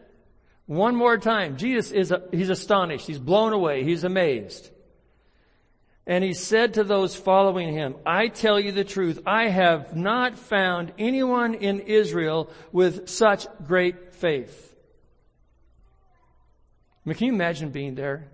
One 0.67 0.95
more 0.95 1.17
time. 1.17 1.57
Jesus 1.57 1.91
is, 1.93 2.13
a, 2.13 2.23
he's 2.31 2.51
astonished. 2.51 3.07
He's 3.07 3.19
blown 3.19 3.53
away. 3.53 3.85
He's 3.85 4.05
amazed. 4.05 4.71
And 6.07 6.25
he 6.25 6.33
said 6.33 6.75
to 6.75 6.85
those 6.85 7.15
following 7.15 7.73
him, 7.73 7.97
I 8.07 8.29
tell 8.29 8.59
you 8.59 8.73
the 8.73 8.85
truth. 8.85 9.21
I 9.27 9.49
have 9.49 9.95
not 9.95 10.39
found 10.39 10.93
anyone 10.99 11.55
in 11.55 11.81
Israel 11.81 12.51
with 12.73 13.09
such 13.09 13.47
great 13.67 14.15
faith. 14.15 14.75
I 17.05 17.09
mean, 17.09 17.17
can 17.17 17.27
you 17.27 17.33
imagine 17.35 17.71
being 17.71 17.95
there? 17.95 18.29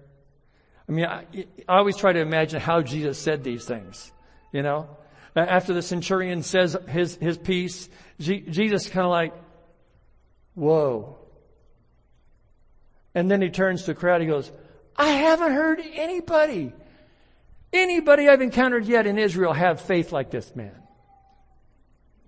I 0.89 0.93
mean, 0.93 1.05
I, 1.05 1.25
I 1.69 1.79
always 1.79 1.97
try 1.97 2.13
to 2.13 2.21
imagine 2.21 2.61
how 2.61 2.83
Jesus 2.83 3.19
said 3.19 3.43
these 3.43 3.65
things, 3.65 4.13
you 4.53 4.63
know? 4.63 4.89
After 5.37 5.75
the 5.75 5.83
centurion 5.83 6.43
says 6.43 6.77
his, 6.89 7.17
his 7.17 7.37
piece, 7.37 7.89
Jesus 8.21 8.89
kind 8.89 9.05
of 9.05 9.11
like, 9.11 9.35
Whoa. 10.55 11.19
And 13.15 13.31
then 13.31 13.43
he 13.43 13.51
turns 13.51 13.83
to 13.83 13.87
the 13.89 13.95
crowd. 13.95 14.21
He 14.21 14.27
goes, 14.27 14.51
I 14.97 15.09
haven't 15.09 15.53
heard 15.53 15.81
anybody, 15.95 16.73
anybody 17.73 18.29
I've 18.29 18.41
encountered 18.41 18.87
yet 18.87 19.07
in 19.07 19.19
Israel 19.19 19.53
have 19.53 19.81
faith 19.81 20.13
like 20.13 20.31
this 20.31 20.55
man. 20.55 20.75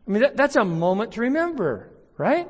I 0.07 0.11
mean, 0.11 0.23
that, 0.23 0.37
that's 0.37 0.57
a 0.57 0.65
moment 0.65 1.13
to 1.13 1.23
remember, 1.23 1.91
right? 2.17 2.49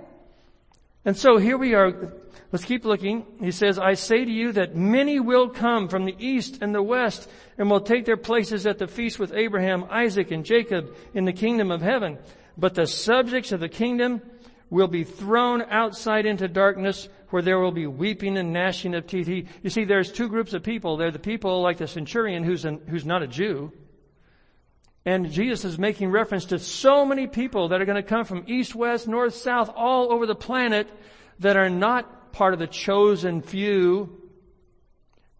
And 1.06 1.16
so 1.16 1.38
here 1.38 1.56
we 1.56 1.72
are. 1.74 2.12
Let's 2.50 2.64
keep 2.64 2.84
looking. 2.84 3.24
He 3.40 3.52
says, 3.52 3.78
I 3.78 3.94
say 3.94 4.24
to 4.24 4.30
you 4.30 4.50
that 4.52 4.74
many 4.74 5.20
will 5.20 5.48
come 5.48 5.86
from 5.86 6.04
the 6.04 6.16
east 6.18 6.58
and 6.60 6.74
the 6.74 6.82
west 6.82 7.30
and 7.56 7.70
will 7.70 7.80
take 7.80 8.04
their 8.04 8.16
places 8.16 8.66
at 8.66 8.78
the 8.78 8.88
feast 8.88 9.20
with 9.20 9.32
Abraham, 9.32 9.86
Isaac, 9.88 10.32
and 10.32 10.44
Jacob 10.44 10.96
in 11.14 11.24
the 11.24 11.32
kingdom 11.32 11.70
of 11.70 11.80
heaven. 11.80 12.18
But 12.58 12.74
the 12.74 12.88
subjects 12.88 13.52
of 13.52 13.60
the 13.60 13.68
kingdom 13.68 14.20
will 14.68 14.88
be 14.88 15.04
thrown 15.04 15.62
outside 15.62 16.26
into 16.26 16.48
darkness 16.48 17.08
where 17.30 17.42
there 17.42 17.60
will 17.60 17.70
be 17.70 17.86
weeping 17.86 18.36
and 18.36 18.52
gnashing 18.52 18.96
of 18.96 19.06
teeth. 19.06 19.28
He, 19.28 19.46
you 19.62 19.70
see, 19.70 19.84
there's 19.84 20.10
two 20.10 20.28
groups 20.28 20.54
of 20.54 20.64
people. 20.64 20.96
They're 20.96 21.12
the 21.12 21.20
people 21.20 21.62
like 21.62 21.78
the 21.78 21.86
centurion 21.86 22.42
who's, 22.42 22.64
an, 22.64 22.80
who's 22.88 23.06
not 23.06 23.22
a 23.22 23.28
Jew. 23.28 23.72
And 25.06 25.30
Jesus 25.30 25.64
is 25.64 25.78
making 25.78 26.10
reference 26.10 26.46
to 26.46 26.58
so 26.58 27.06
many 27.06 27.28
people 27.28 27.68
that 27.68 27.80
are 27.80 27.84
going 27.84 27.94
to 27.94 28.02
come 28.02 28.24
from 28.24 28.42
east, 28.48 28.74
west, 28.74 29.06
north, 29.06 29.34
south, 29.34 29.70
all 29.74 30.12
over 30.12 30.26
the 30.26 30.34
planet 30.34 30.90
that 31.38 31.56
are 31.56 31.70
not 31.70 32.32
part 32.32 32.52
of 32.52 32.58
the 32.58 32.66
chosen 32.66 33.40
few. 33.40 34.20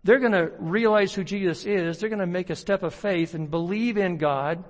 They're 0.04 0.20
going 0.20 0.32
to 0.32 0.52
realize 0.60 1.12
who 1.12 1.24
Jesus 1.24 1.66
is. 1.66 1.98
They're 1.98 2.08
going 2.08 2.20
to 2.20 2.26
make 2.26 2.48
a 2.48 2.54
step 2.54 2.84
of 2.84 2.94
faith 2.94 3.34
and 3.34 3.50
believe 3.50 3.98
in 3.98 4.18
God. 4.18 4.62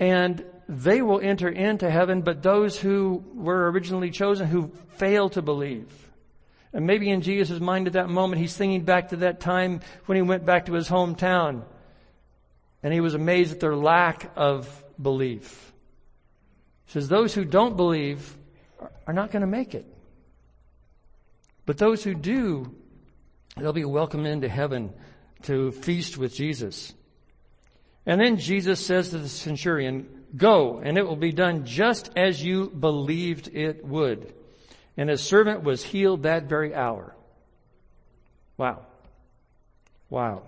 And 0.00 0.44
they 0.68 1.00
will 1.00 1.20
enter 1.20 1.48
into 1.48 1.88
heaven, 1.88 2.22
but 2.22 2.42
those 2.42 2.76
who 2.76 3.22
were 3.34 3.70
originally 3.70 4.10
chosen 4.10 4.48
who 4.48 4.72
fail 4.96 5.28
to 5.30 5.42
believe. 5.42 6.10
And 6.72 6.88
maybe 6.88 7.08
in 7.08 7.22
Jesus' 7.22 7.60
mind 7.60 7.86
at 7.86 7.92
that 7.92 8.08
moment, 8.08 8.40
he's 8.40 8.56
thinking 8.56 8.82
back 8.82 9.10
to 9.10 9.16
that 9.18 9.38
time 9.38 9.80
when 10.06 10.16
he 10.16 10.22
went 10.22 10.44
back 10.44 10.66
to 10.66 10.72
his 10.72 10.88
hometown. 10.88 11.62
And 12.82 12.92
he 12.92 13.00
was 13.00 13.14
amazed 13.14 13.52
at 13.52 13.60
their 13.60 13.76
lack 13.76 14.30
of 14.36 14.84
belief. 15.00 15.72
He 16.86 16.92
says, 16.92 17.08
those 17.08 17.34
who 17.34 17.44
don't 17.44 17.76
believe 17.76 18.36
are 19.06 19.12
not 19.12 19.30
going 19.30 19.40
to 19.40 19.46
make 19.46 19.74
it. 19.74 19.86
But 21.66 21.78
those 21.78 22.02
who 22.02 22.14
do, 22.14 22.74
they'll 23.56 23.72
be 23.72 23.84
welcomed 23.84 24.26
into 24.26 24.48
heaven 24.48 24.92
to 25.42 25.70
feast 25.72 26.16
with 26.16 26.34
Jesus. 26.34 26.94
And 28.06 28.20
then 28.20 28.38
Jesus 28.38 28.84
says 28.84 29.10
to 29.10 29.18
the 29.18 29.28
centurion, 29.28 30.24
Go, 30.36 30.78
and 30.82 30.96
it 30.96 31.06
will 31.06 31.16
be 31.16 31.32
done 31.32 31.64
just 31.64 32.10
as 32.16 32.42
you 32.42 32.70
believed 32.70 33.48
it 33.54 33.84
would. 33.84 34.32
And 34.96 35.08
his 35.08 35.22
servant 35.22 35.62
was 35.62 35.82
healed 35.82 36.22
that 36.22 36.44
very 36.44 36.74
hour. 36.74 37.14
Wow. 38.56 38.86
Wow. 40.10 40.42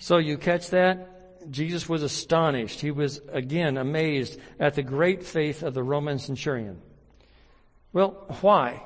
So 0.00 0.16
you 0.16 0.38
catch 0.38 0.70
that? 0.70 1.50
Jesus 1.52 1.86
was 1.86 2.02
astonished. 2.02 2.80
He 2.80 2.90
was 2.90 3.20
again 3.30 3.76
amazed 3.76 4.40
at 4.58 4.74
the 4.74 4.82
great 4.82 5.22
faith 5.22 5.62
of 5.62 5.74
the 5.74 5.82
Roman 5.82 6.18
centurion. 6.18 6.80
Well, 7.92 8.10
why? 8.40 8.82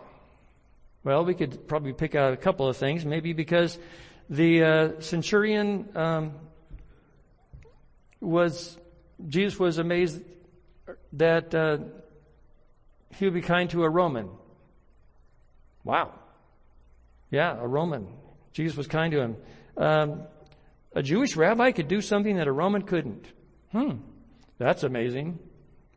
Well, 1.04 1.25
we 1.25 1.35
could 1.35 1.68
probably 1.68 1.92
pick 1.92 2.16
out 2.16 2.33
a 2.33 2.37
couple 2.37 2.68
of 2.68 2.76
things. 2.76 3.04
Maybe 3.04 3.33
because 3.33 3.78
the 4.28 4.64
uh, 4.64 5.00
centurion 5.00 5.88
um, 5.94 6.33
was 8.21 8.76
Jesus 9.28 9.56
was 9.56 9.78
amazed 9.78 10.21
that 11.12 11.54
uh, 11.54 11.78
he 13.14 13.25
would 13.25 13.35
be 13.35 13.40
kind 13.40 13.71
to 13.71 13.85
a 13.85 13.88
Roman. 13.88 14.28
Wow. 15.85 16.12
Yeah, 17.30 17.56
a 17.56 17.66
Roman. 17.68 18.09
Jesus 18.52 18.76
was 18.76 18.88
kind 18.88 19.12
to 19.12 19.21
him. 19.21 19.37
Um, 19.76 20.23
a 20.95 21.03
Jewish 21.03 21.37
rabbi 21.37 21.73
could 21.73 21.89
do 21.89 22.01
something 22.01 22.37
that 22.37 22.47
a 22.47 22.53
Roman 22.53 22.83
couldn't. 22.83 23.27
Hmm. 23.73 23.97
That's 24.59 24.85
amazing 24.85 25.39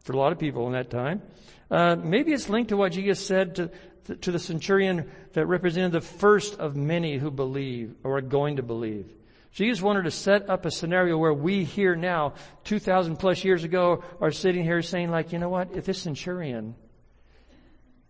for 0.03 0.13
a 0.13 0.17
lot 0.17 0.31
of 0.31 0.39
people 0.39 0.65
in 0.67 0.73
that 0.73 0.89
time. 0.89 1.21
Uh, 1.69 1.95
maybe 1.95 2.33
it's 2.33 2.49
linked 2.49 2.69
to 2.69 2.77
what 2.77 2.93
Jesus 2.93 3.23
said 3.23 3.55
to, 3.55 3.71
to 4.15 4.31
the 4.31 4.39
centurion 4.39 5.09
that 5.33 5.45
represented 5.45 5.91
the 5.91 6.01
first 6.01 6.59
of 6.59 6.75
many 6.75 7.17
who 7.17 7.29
believe 7.29 7.95
or 8.03 8.17
are 8.17 8.21
going 8.21 8.55
to 8.55 8.63
believe. 8.63 9.11
Jesus 9.51 9.81
wanted 9.81 10.03
to 10.03 10.11
set 10.11 10.49
up 10.49 10.65
a 10.65 10.71
scenario 10.71 11.17
where 11.17 11.33
we 11.33 11.63
here 11.63 11.95
now, 11.95 12.33
2,000 12.65 13.17
plus 13.17 13.43
years 13.43 13.63
ago, 13.63 14.03
are 14.21 14.31
sitting 14.31 14.63
here 14.63 14.81
saying 14.81 15.09
like, 15.09 15.33
you 15.33 15.39
know 15.39 15.49
what, 15.49 15.75
if 15.75 15.85
this 15.85 16.01
centurion 16.01 16.75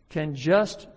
can 0.09 0.35
just 0.35 0.87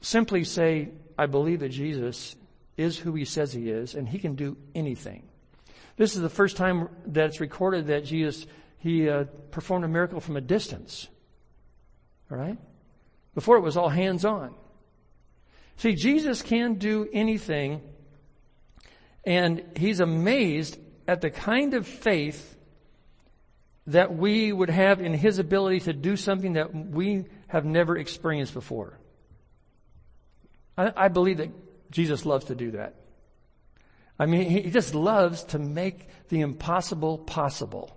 simply 0.00 0.44
say, 0.44 0.90
I 1.18 1.26
believe 1.26 1.60
that 1.60 1.70
Jesus 1.70 2.36
is 2.78 2.96
who 2.96 3.12
he 3.14 3.26
says 3.26 3.52
he 3.52 3.68
is, 3.68 3.94
and 3.94 4.08
he 4.08 4.18
can 4.18 4.34
do 4.36 4.56
anything. 4.74 5.28
This 5.96 6.14
is 6.14 6.22
the 6.22 6.30
first 6.30 6.56
time 6.56 6.88
that 7.06 7.26
it's 7.26 7.40
recorded 7.40 7.88
that 7.88 8.04
Jesus, 8.04 8.46
he 8.78 9.10
uh, 9.10 9.24
performed 9.50 9.84
a 9.84 9.88
miracle 9.88 10.20
from 10.20 10.36
a 10.36 10.40
distance. 10.40 11.08
All 12.30 12.38
right? 12.38 12.56
Before 13.34 13.56
it 13.56 13.62
was 13.62 13.76
all 13.76 13.88
hands 13.88 14.24
on. 14.24 14.54
See, 15.76 15.94
Jesus 15.94 16.40
can 16.40 16.74
do 16.74 17.08
anything, 17.12 17.82
and 19.24 19.64
he's 19.76 20.00
amazed 20.00 20.78
at 21.08 21.20
the 21.20 21.30
kind 21.30 21.74
of 21.74 21.86
faith 21.86 22.56
that 23.88 24.14
we 24.14 24.52
would 24.52 24.70
have 24.70 25.00
in 25.00 25.14
his 25.14 25.38
ability 25.38 25.80
to 25.80 25.92
do 25.92 26.16
something 26.16 26.52
that 26.52 26.74
we 26.74 27.24
have 27.48 27.64
never 27.64 27.96
experienced 27.96 28.54
before. 28.54 28.98
I, 30.76 30.92
I 30.96 31.08
believe 31.08 31.38
that 31.38 31.50
Jesus 31.90 32.26
loves 32.26 32.46
to 32.46 32.54
do 32.54 32.72
that. 32.72 32.94
I 34.18 34.26
mean, 34.26 34.50
he 34.50 34.70
just 34.70 34.94
loves 34.94 35.44
to 35.44 35.58
make 35.58 36.08
the 36.28 36.40
impossible 36.40 37.18
possible. 37.18 37.96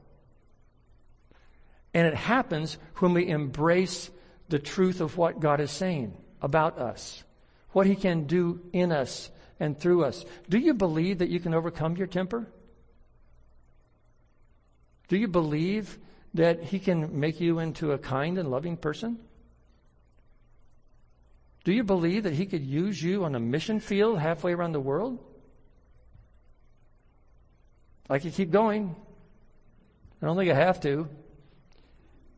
And 1.94 2.08
it 2.08 2.14
happens 2.14 2.78
when 2.98 3.14
we 3.14 3.28
embrace 3.28 4.10
the 4.50 4.60
truth 4.60 5.02
of 5.02 5.18
what 5.18 5.40
God 5.40 5.60
is 5.60 5.72
saying 5.72 6.16
about 6.42 6.78
us, 6.78 7.24
what 7.72 7.88
He 7.88 7.96
can 7.96 8.26
do 8.26 8.62
in 8.72 8.92
us 8.92 9.30
and 9.60 9.78
through 9.78 10.06
us. 10.06 10.26
Do 10.50 10.58
you 10.58 10.74
believe 10.74 11.20
that 11.20 11.30
you 11.30 11.40
can 11.40 11.54
overcome 11.54 11.98
your 11.98 12.08
temper? 12.08 12.48
Do 15.08 15.18
you 15.18 15.28
believe 15.28 16.00
that 16.34 16.64
He 16.64 16.80
can 16.80 17.20
make 17.20 17.42
you 17.42 17.60
into 17.60 17.92
a 17.92 17.98
kind 17.98 18.38
and 18.38 18.50
loving 18.50 18.78
person? 18.78 19.20
Do 21.64 21.72
you 21.72 21.84
believe 21.84 22.24
that 22.24 22.34
He 22.34 22.46
could 22.46 22.66
use 22.66 23.02
you 23.02 23.24
on 23.24 23.36
a 23.36 23.40
mission 23.40 23.80
field 23.80 24.20
halfway 24.20 24.54
around 24.54 24.72
the 24.72 24.80
world? 24.80 25.20
I 28.10 28.20
could 28.20 28.34
keep 28.34 28.52
going. 28.52 28.96
I 30.22 30.26
don't 30.26 30.38
think 30.38 30.52
I 30.52 30.56
have 30.56 30.82
to. 30.82 31.08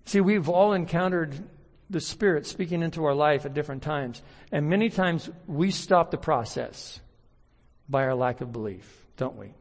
See, 0.05 0.21
we've 0.21 0.49
all 0.49 0.73
encountered 0.73 1.33
the 1.89 2.01
Spirit 2.01 2.45
speaking 2.45 2.81
into 2.81 3.05
our 3.05 3.13
life 3.15 3.45
at 3.45 3.53
different 3.53 3.83
times. 3.83 4.21
And 4.51 4.69
many 4.69 4.89
times 4.89 5.29
we 5.47 5.71
stop 5.71 6.11
the 6.11 6.17
process 6.17 6.99
by 7.87 8.03
our 8.03 8.15
lack 8.15 8.41
of 8.41 8.51
belief, 8.51 9.05
don't 9.17 9.37
we? 9.37 9.53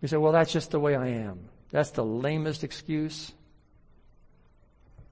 We 0.00 0.08
say, 0.08 0.16
well, 0.16 0.32
that's 0.32 0.52
just 0.52 0.70
the 0.70 0.80
way 0.80 0.96
I 0.96 1.08
am. 1.08 1.48
That's 1.70 1.90
the 1.90 2.04
lamest 2.04 2.64
excuse. 2.64 3.32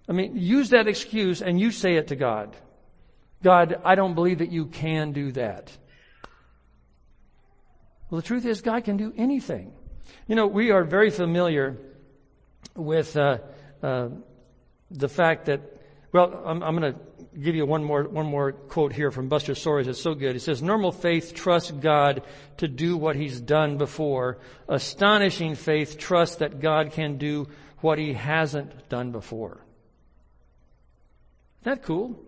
I 0.09 0.12
mean, 0.12 0.37
use 0.37 0.71
that 0.71 0.88
excuse 0.88 1.43
and 1.43 1.61
you 1.61 1.71
say 1.71 1.97
it 1.97 2.09
to 2.09 2.17
God. 2.17 2.57
God, 3.43 3.81
I 3.85 3.95
don't 3.95 4.15
believe 4.15 4.38
that 4.38 4.50
you 4.50 4.67
can 4.67 5.12
do 5.12 5.33
that. 5.33 5.77
Well, 8.11 8.21
the 8.21 8.27
truth 8.27 8.47
is, 8.47 8.62
God 8.62 8.85
can 8.85 8.97
do 8.97 9.12
anything. 9.17 9.73
You 10.27 10.35
know, 10.35 10.47
we 10.47 10.71
are 10.71 10.83
very 10.83 11.11
familiar 11.11 11.77
with 12.75 13.17
uh, 13.17 13.38
uh, 13.83 14.09
the 14.91 15.09
fact 15.09 15.47
that, 15.47 15.61
well, 16.12 16.43
I'm, 16.45 16.62
I'm 16.62 16.77
going 16.77 16.95
to 16.95 16.99
give 17.38 17.55
you 17.55 17.67
one 17.67 17.85
more 17.85 18.05
one 18.05 18.27
more 18.27 18.53
quote 18.53 18.93
here 18.93 19.11
from 19.11 19.29
Buster 19.29 19.53
Soares. 19.53 19.87
It's 19.87 20.00
so 20.00 20.15
good. 20.15 20.35
He 20.35 20.38
says, 20.38 20.62
"Normal 20.62 20.91
faith 20.91 21.35
trusts 21.35 21.71
God 21.71 22.23
to 22.57 22.67
do 22.67 22.97
what 22.97 23.14
He's 23.14 23.40
done 23.40 23.77
before. 23.77 24.38
Astonishing 24.68 25.55
faith 25.55 25.99
trusts 25.99 26.37
that 26.37 26.61
God 26.61 26.92
can 26.92 27.18
do 27.18 27.49
what 27.81 27.99
He 27.99 28.14
hasn't 28.14 28.88
done 28.88 29.12
before." 29.12 29.61
That 31.62 31.83
cool? 31.83 32.18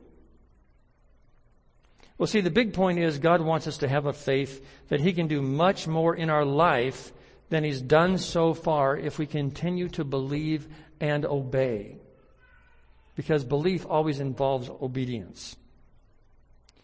Well, 2.19 2.27
see, 2.27 2.43
the 2.43 2.51
big 2.51 2.75
point 2.75 2.99
is 2.99 3.19
God 3.19 3.41
wants 3.41 3.67
us 3.67 3.79
to 3.79 3.89
have 3.89 4.05
a 4.05 4.13
faith 4.13 4.63
that 4.89 5.01
He 5.01 5.13
can 5.13 5.27
do 5.27 5.41
much 5.41 5.89
more 5.89 6.15
in 6.15 6.29
our 6.29 6.45
life 6.45 7.13
than 7.49 7.65
He's 7.65 7.81
done 7.81 8.19
so 8.19 8.53
far 8.53 8.97
if 8.97 9.19
we 9.19 9.27
continue 9.27 9.89
to 9.91 10.05
believe 10.05 10.69
and 11.01 11.25
obey. 11.25 11.97
Because 13.17 13.45
belief 13.45 13.87
always 13.89 14.21
involves 14.21 14.69
obedience. 14.69 15.57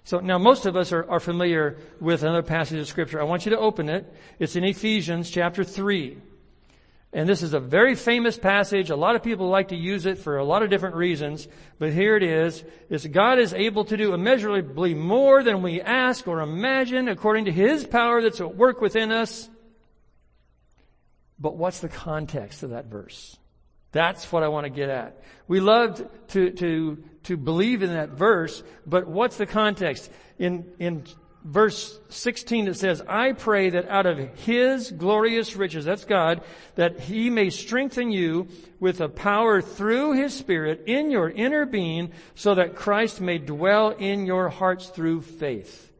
So 0.04 0.20
now 0.20 0.38
most 0.38 0.66
of 0.66 0.76
us 0.76 0.92
are, 0.92 1.08
are 1.10 1.20
familiar 1.20 1.78
with 2.00 2.22
another 2.22 2.42
passage 2.42 2.78
of 2.78 2.88
scripture. 2.88 3.20
I 3.20 3.24
want 3.24 3.44
you 3.44 3.50
to 3.50 3.58
open 3.58 3.88
it. 3.88 4.10
It's 4.38 4.56
in 4.56 4.64
Ephesians 4.64 5.30
chapter 5.30 5.64
3. 5.64 6.16
And 7.12 7.28
this 7.28 7.42
is 7.42 7.54
a 7.54 7.60
very 7.60 7.94
famous 7.94 8.38
passage. 8.38 8.90
A 8.90 8.96
lot 8.96 9.16
of 9.16 9.22
people 9.22 9.48
like 9.48 9.68
to 9.68 9.76
use 9.76 10.06
it 10.06 10.18
for 10.18 10.36
a 10.36 10.44
lot 10.44 10.62
of 10.62 10.70
different 10.70 10.96
reasons. 10.96 11.48
But 11.78 11.92
here 11.92 12.16
it 12.16 12.22
is. 12.22 12.64
Is 12.90 13.06
God 13.06 13.38
is 13.38 13.54
able 13.54 13.84
to 13.86 13.96
do 13.96 14.12
immeasurably 14.12 14.94
more 14.94 15.42
than 15.42 15.62
we 15.62 15.80
ask 15.80 16.26
or 16.28 16.40
imagine 16.40 17.08
according 17.08 17.46
to 17.46 17.52
His 17.52 17.86
power 17.86 18.20
that's 18.20 18.40
at 18.40 18.56
work 18.56 18.80
within 18.80 19.12
us. 19.12 19.48
But 21.38 21.56
what's 21.56 21.80
the 21.80 21.88
context 21.88 22.62
of 22.62 22.70
that 22.70 22.86
verse? 22.86 23.36
That's 23.92 24.30
what 24.30 24.42
I 24.42 24.48
want 24.48 24.64
to 24.64 24.70
get 24.70 24.90
at. 24.90 25.22
We 25.48 25.60
love 25.60 26.06
to, 26.28 26.50
to, 26.50 27.02
to 27.24 27.36
believe 27.36 27.82
in 27.82 27.94
that 27.94 28.10
verse, 28.10 28.62
but 28.86 29.06
what's 29.06 29.36
the 29.36 29.46
context? 29.46 30.10
In, 30.38 30.66
in 30.78 31.04
verse 31.46 31.98
16 32.08 32.66
it 32.68 32.74
says, 32.74 33.00
I 33.08 33.32
pray 33.32 33.70
that 33.70 33.88
out 33.88 34.06
of 34.06 34.18
His 34.40 34.90
glorious 34.90 35.54
riches, 35.54 35.84
that's 35.84 36.04
God, 36.04 36.42
that 36.74 36.98
He 37.00 37.30
may 37.30 37.50
strengthen 37.50 38.10
you 38.10 38.48
with 38.80 39.00
a 39.00 39.08
power 39.08 39.62
through 39.62 40.14
His 40.14 40.34
Spirit 40.34 40.82
in 40.86 41.10
your 41.10 41.30
inner 41.30 41.64
being 41.64 42.12
so 42.34 42.56
that 42.56 42.74
Christ 42.74 43.20
may 43.20 43.38
dwell 43.38 43.90
in 43.90 44.26
your 44.26 44.48
hearts 44.48 44.88
through 44.88 45.22
faith. 45.22 45.92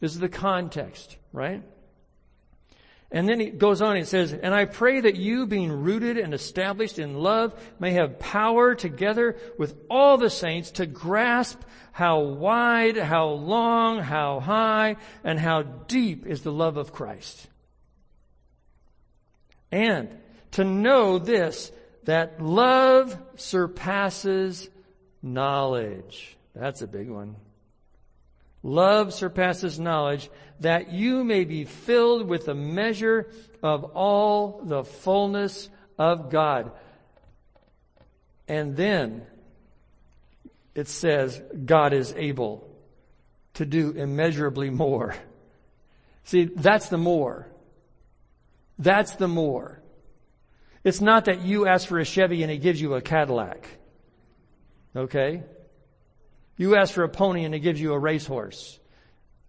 This 0.00 0.12
is 0.12 0.20
the 0.20 0.28
context, 0.28 1.16
right? 1.32 1.62
And 3.10 3.28
then 3.28 3.38
he 3.38 3.50
goes 3.50 3.80
on, 3.80 3.96
and 3.96 4.06
says, 4.06 4.32
And 4.32 4.52
I 4.52 4.64
pray 4.64 5.00
that 5.00 5.14
you, 5.14 5.46
being 5.46 5.70
rooted 5.70 6.18
and 6.18 6.34
established 6.34 6.98
in 6.98 7.14
love, 7.14 7.54
may 7.78 7.92
have 7.92 8.18
power 8.18 8.74
together 8.74 9.36
with 9.58 9.76
all 9.88 10.18
the 10.18 10.28
saints 10.28 10.72
to 10.72 10.86
grasp 10.86 11.60
how 11.96 12.20
wide, 12.20 12.98
how 12.98 13.26
long, 13.26 14.00
how 14.00 14.38
high, 14.38 14.96
and 15.24 15.40
how 15.40 15.62
deep 15.62 16.26
is 16.26 16.42
the 16.42 16.52
love 16.52 16.76
of 16.76 16.92
Christ. 16.92 17.48
And 19.72 20.10
to 20.50 20.62
know 20.62 21.18
this, 21.18 21.72
that 22.04 22.38
love 22.38 23.18
surpasses 23.36 24.68
knowledge. 25.22 26.36
That's 26.54 26.82
a 26.82 26.86
big 26.86 27.08
one. 27.08 27.36
Love 28.62 29.14
surpasses 29.14 29.80
knowledge, 29.80 30.28
that 30.60 30.92
you 30.92 31.24
may 31.24 31.44
be 31.44 31.64
filled 31.64 32.28
with 32.28 32.44
the 32.44 32.54
measure 32.54 33.30
of 33.62 33.84
all 33.84 34.60
the 34.62 34.84
fullness 34.84 35.70
of 35.98 36.28
God. 36.28 36.72
And 38.46 38.76
then 38.76 39.26
it 40.76 40.88
says 40.88 41.42
God 41.64 41.94
is 41.94 42.12
able 42.16 42.68
to 43.54 43.64
do 43.64 43.92
immeasurably 43.92 44.68
more. 44.68 45.16
See, 46.24 46.44
that's 46.44 46.90
the 46.90 46.98
more. 46.98 47.48
That's 48.78 49.16
the 49.16 49.26
more. 49.26 49.80
It's 50.84 51.00
not 51.00 51.24
that 51.24 51.40
you 51.40 51.66
ask 51.66 51.88
for 51.88 51.98
a 51.98 52.04
Chevy 52.04 52.42
and 52.42 52.52
he 52.52 52.58
gives 52.58 52.78
you 52.78 52.94
a 52.94 53.00
Cadillac. 53.00 53.66
Okay? 54.94 55.42
You 56.58 56.76
ask 56.76 56.92
for 56.92 57.04
a 57.04 57.08
pony 57.08 57.44
and 57.44 57.54
he 57.54 57.60
gives 57.60 57.80
you 57.80 57.94
a 57.94 57.98
racehorse. 57.98 58.78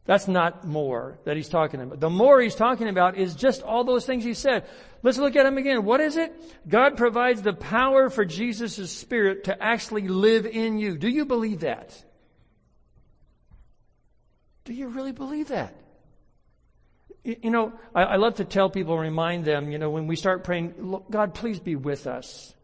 That's 0.08 0.30
not 0.30 0.66
more 0.66 1.20
that 1.26 1.36
he's 1.36 1.50
talking 1.50 1.82
about. 1.82 2.00
The 2.00 2.10
more 2.10 2.40
he's 2.40 2.56
talking 2.56 2.88
about 2.88 3.18
is 3.18 3.36
just 3.36 3.62
all 3.62 3.84
those 3.84 4.06
things 4.06 4.24
he 4.24 4.34
said. 4.34 4.66
Let's 5.04 5.18
look 5.18 5.36
at 5.36 5.44
them 5.44 5.58
again. 5.58 5.84
What 5.84 6.00
is 6.00 6.16
it? 6.16 6.34
God 6.68 6.96
provides 6.96 7.42
the 7.42 7.52
power 7.52 8.10
for 8.10 8.24
Jesus' 8.24 8.90
spirit 8.90 9.44
to 9.44 9.62
actually 9.62 10.08
live 10.08 10.46
in 10.46 10.80
you. 10.80 10.98
Do 10.98 11.10
you 11.10 11.26
believe 11.26 11.60
that? 11.60 12.02
Do 14.64 14.74
you 14.74 14.88
really 14.88 15.12
believe 15.12 15.50
that? 15.50 15.76
You 17.26 17.52
know, 17.52 17.74
I, 17.94 18.04
I 18.04 18.16
love 18.16 18.36
to 18.36 18.46
tell 18.46 18.70
people, 18.70 18.98
remind 18.98 19.44
them, 19.44 19.74
you 19.74 19.78
know, 19.78 19.90
when 19.90 20.08
we 20.08 20.16
start 20.16 20.46
praying, 20.46 21.02
God, 21.12 21.34
please 21.34 21.60
be 21.60 21.76
with 21.76 22.08
us. 22.08 22.56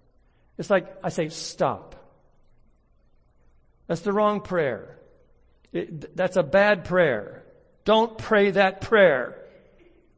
It's 0.58 0.70
like 0.70 0.88
I 1.04 1.10
say, 1.10 1.28
stop. 1.28 1.96
That's 3.88 4.02
the 4.02 4.14
wrong 4.14 4.40
prayer. 4.40 4.98
It, 5.74 6.16
that's 6.16 6.38
a 6.38 6.44
bad 6.44 6.86
prayer. 6.86 7.44
Don't 7.84 8.18
pray 8.18 8.52
that 8.52 8.82
prayer 8.82 9.36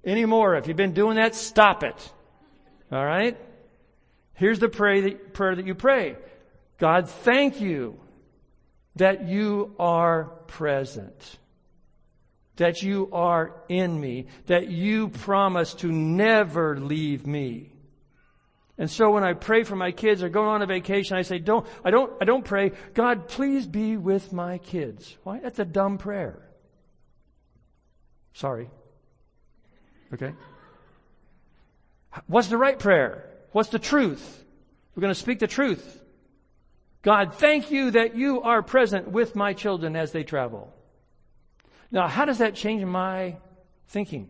anymore. 0.04 0.56
If 0.56 0.68
you've 0.68 0.78
been 0.78 0.94
doing 0.94 1.16
that, 1.16 1.34
stop 1.34 1.84
it. 1.84 2.14
All 2.92 3.04
right? 3.04 3.38
Here's 4.34 4.60
the 4.60 4.70
pray 4.70 5.02
that, 5.02 5.34
prayer 5.34 5.56
that 5.56 5.66
you 5.66 5.74
pray. 5.74 6.18
God, 6.78 7.10
thank 7.10 7.62
you 7.62 8.00
that 8.98 9.28
you 9.28 9.74
are 9.80 10.26
present. 10.48 11.38
That 12.58 12.82
you 12.82 13.10
are 13.12 13.54
in 13.68 14.00
me. 14.00 14.28
That 14.48 14.68
you 14.70 15.10
promise 15.10 15.74
to 15.76 15.92
never 15.92 16.78
leave 16.78 17.26
me. 17.26 17.72
And 18.78 18.92
so 18.92 19.10
when 19.12 19.24
I 19.24 19.34
pray 19.34 19.64
for 19.64 19.76
my 19.76 19.92
kids 19.92 20.22
or 20.22 20.30
go 20.30 20.44
on 20.44 20.62
a 20.62 20.66
vacation, 20.66 21.16
I 21.16 21.22
say, 21.22 21.40
don't, 21.40 21.66
I 21.84 21.92
don't, 21.92 22.12
I 22.22 22.26
don't 22.26 22.44
pray, 22.44 22.74
God, 22.94 23.28
please 23.28 23.66
be 23.66 23.96
with 23.96 24.34
my 24.34 24.58
kids. 24.58 25.18
Why? 25.24 25.40
That's 25.40 25.60
a 25.60 25.66
dumb 25.66 25.98
prayer. 25.98 26.50
Sorry. 28.34 28.70
Okay? 30.14 30.34
What's 32.28 32.50
the 32.50 32.58
right 32.58 32.78
prayer? 32.78 33.30
What's 33.54 33.70
the 33.70 33.80
truth? 33.80 34.44
We're 34.94 35.02
going 35.02 35.14
to 35.14 35.20
speak 35.20 35.40
the 35.40 35.48
truth. 35.48 36.02
God, 37.02 37.36
thank 37.36 37.72
you 37.72 37.92
that 37.92 38.16
you 38.16 38.42
are 38.42 38.62
present 38.62 39.08
with 39.08 39.36
my 39.36 39.54
children 39.54 39.96
as 39.96 40.12
they 40.12 40.24
travel. 40.24 40.74
Now, 41.92 42.08
how 42.08 42.26
does 42.26 42.40
that 42.40 42.56
change 42.56 42.84
my 42.84 43.38
thinking? 43.88 44.30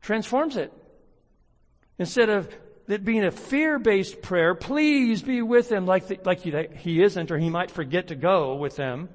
Transforms 0.00 0.56
it. 0.56 0.72
Instead 1.98 2.30
of 2.30 2.54
it 2.88 3.04
being 3.04 3.24
a 3.24 3.30
fear-based 3.30 4.22
prayer, 4.22 4.54
please 4.54 5.22
be 5.22 5.42
with 5.42 5.68
them 5.68 5.86
like, 5.86 6.08
the, 6.08 6.18
like 6.24 6.40
he 6.40 7.02
isn't 7.02 7.30
or 7.30 7.38
he 7.38 7.50
might 7.50 7.70
forget 7.70 8.08
to 8.08 8.14
go 8.14 8.56
with 8.56 8.76
them. 8.76 9.08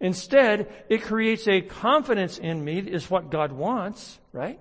Instead, 0.00 0.72
it 0.88 1.02
creates 1.02 1.48
a 1.48 1.60
confidence 1.60 2.38
in 2.38 2.64
me 2.64 2.78
is 2.78 3.10
what 3.10 3.30
God 3.30 3.52
wants, 3.52 4.18
right? 4.32 4.60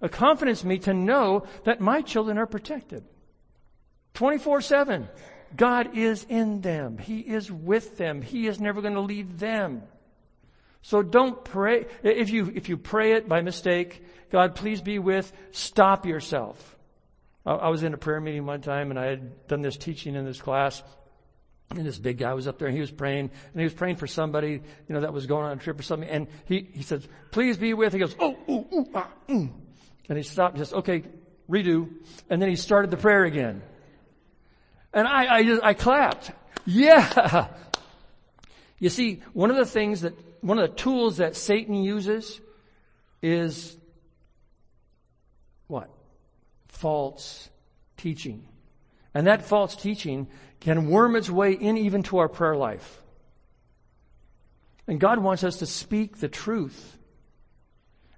A 0.00 0.08
confidence 0.08 0.62
in 0.62 0.68
me 0.68 0.78
to 0.80 0.92
know 0.92 1.46
that 1.64 1.80
my 1.80 2.02
children 2.02 2.36
are 2.36 2.46
protected. 2.46 3.04
24-7. 4.14 5.08
God 5.56 5.96
is 5.96 6.26
in 6.28 6.60
them. 6.60 6.98
He 6.98 7.20
is 7.20 7.50
with 7.50 7.96
them. 7.96 8.22
He 8.22 8.46
is 8.46 8.60
never 8.60 8.82
going 8.82 8.94
to 8.94 9.00
leave 9.00 9.38
them. 9.38 9.82
So 10.82 11.02
don't 11.02 11.42
pray. 11.44 11.86
If 12.02 12.30
you, 12.30 12.52
if 12.54 12.68
you 12.68 12.76
pray 12.76 13.12
it 13.12 13.28
by 13.28 13.40
mistake, 13.40 14.04
God, 14.30 14.54
please 14.54 14.82
be 14.82 14.98
with, 14.98 15.32
stop 15.52 16.04
yourself. 16.04 16.73
I 17.46 17.68
was 17.68 17.82
in 17.82 17.92
a 17.92 17.98
prayer 17.98 18.20
meeting 18.20 18.46
one 18.46 18.62
time 18.62 18.90
and 18.90 18.98
I 18.98 19.06
had 19.06 19.48
done 19.48 19.60
this 19.60 19.76
teaching 19.76 20.14
in 20.14 20.24
this 20.24 20.40
class 20.40 20.82
and 21.70 21.84
this 21.84 21.98
big 21.98 22.18
guy 22.18 22.32
was 22.34 22.46
up 22.46 22.58
there 22.58 22.68
and 22.68 22.74
he 22.74 22.80
was 22.80 22.90
praying 22.90 23.30
and 23.52 23.60
he 23.60 23.64
was 23.64 23.74
praying 23.74 23.96
for 23.96 24.06
somebody, 24.06 24.52
you 24.52 24.94
know, 24.94 25.00
that 25.00 25.12
was 25.12 25.26
going 25.26 25.44
on 25.44 25.58
a 25.58 25.60
trip 25.60 25.78
or 25.78 25.82
something. 25.82 26.08
And 26.08 26.28
he, 26.46 26.68
he 26.72 26.82
says, 26.82 27.06
please 27.30 27.56
be 27.56 27.74
with. 27.74 27.92
He 27.92 27.98
goes, 27.98 28.16
oh, 28.18 28.36
ooh, 28.48 28.66
ooh, 28.72 28.86
ah, 28.94 29.08
mm. 29.28 29.50
And 30.08 30.18
he 30.18 30.24
stopped 30.24 30.56
and 30.56 30.66
says, 30.66 30.74
okay, 30.74 31.04
redo. 31.48 31.90
And 32.30 32.40
then 32.40 32.48
he 32.48 32.56
started 32.56 32.90
the 32.90 32.96
prayer 32.96 33.24
again. 33.24 33.62
And 34.92 35.08
I, 35.08 35.36
I 35.36 35.42
just, 35.42 35.62
I 35.62 35.74
clapped. 35.74 36.30
Yeah. 36.64 37.48
You 38.78 38.88
see, 38.90 39.22
one 39.32 39.50
of 39.50 39.56
the 39.56 39.66
things 39.66 40.02
that, 40.02 40.14
one 40.42 40.58
of 40.58 40.70
the 40.70 40.76
tools 40.76 41.16
that 41.16 41.36
Satan 41.36 41.74
uses 41.74 42.40
is 43.22 43.76
what? 45.66 45.88
False 46.84 47.48
teaching. 47.96 48.46
And 49.14 49.26
that 49.26 49.46
false 49.46 49.74
teaching 49.74 50.26
can 50.60 50.90
worm 50.90 51.16
its 51.16 51.30
way 51.30 51.54
in 51.54 51.78
even 51.78 52.02
to 52.02 52.18
our 52.18 52.28
prayer 52.28 52.54
life. 52.54 53.02
And 54.86 55.00
God 55.00 55.18
wants 55.18 55.44
us 55.44 55.60
to 55.60 55.66
speak 55.66 56.18
the 56.18 56.28
truth. 56.28 56.98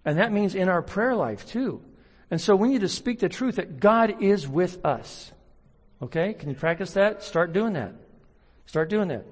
And 0.05 0.18
that 0.18 0.33
means 0.33 0.57
in 0.57 0.68
our 0.68 0.83
prayer 0.83 1.14
life 1.14 1.46
too. 1.46 1.81
And 2.29 2.40
so 2.40 2.57
we 2.57 2.66
need 2.66 2.81
to 2.81 2.88
speak 2.88 3.20
the 3.20 3.29
truth 3.29 3.55
that 3.55 3.79
God 3.79 4.20
is 4.20 4.48
with 4.48 4.85
us. 4.85 5.31
Okay? 6.02 6.35
Can 6.35 6.48
you 6.48 6.57
practice 6.57 6.94
that? 6.94 7.22
Start 7.22 7.52
doing 7.52 7.74
that. 7.74 7.94
Start 8.66 8.90
doing 8.90 9.07
that. 9.07 9.26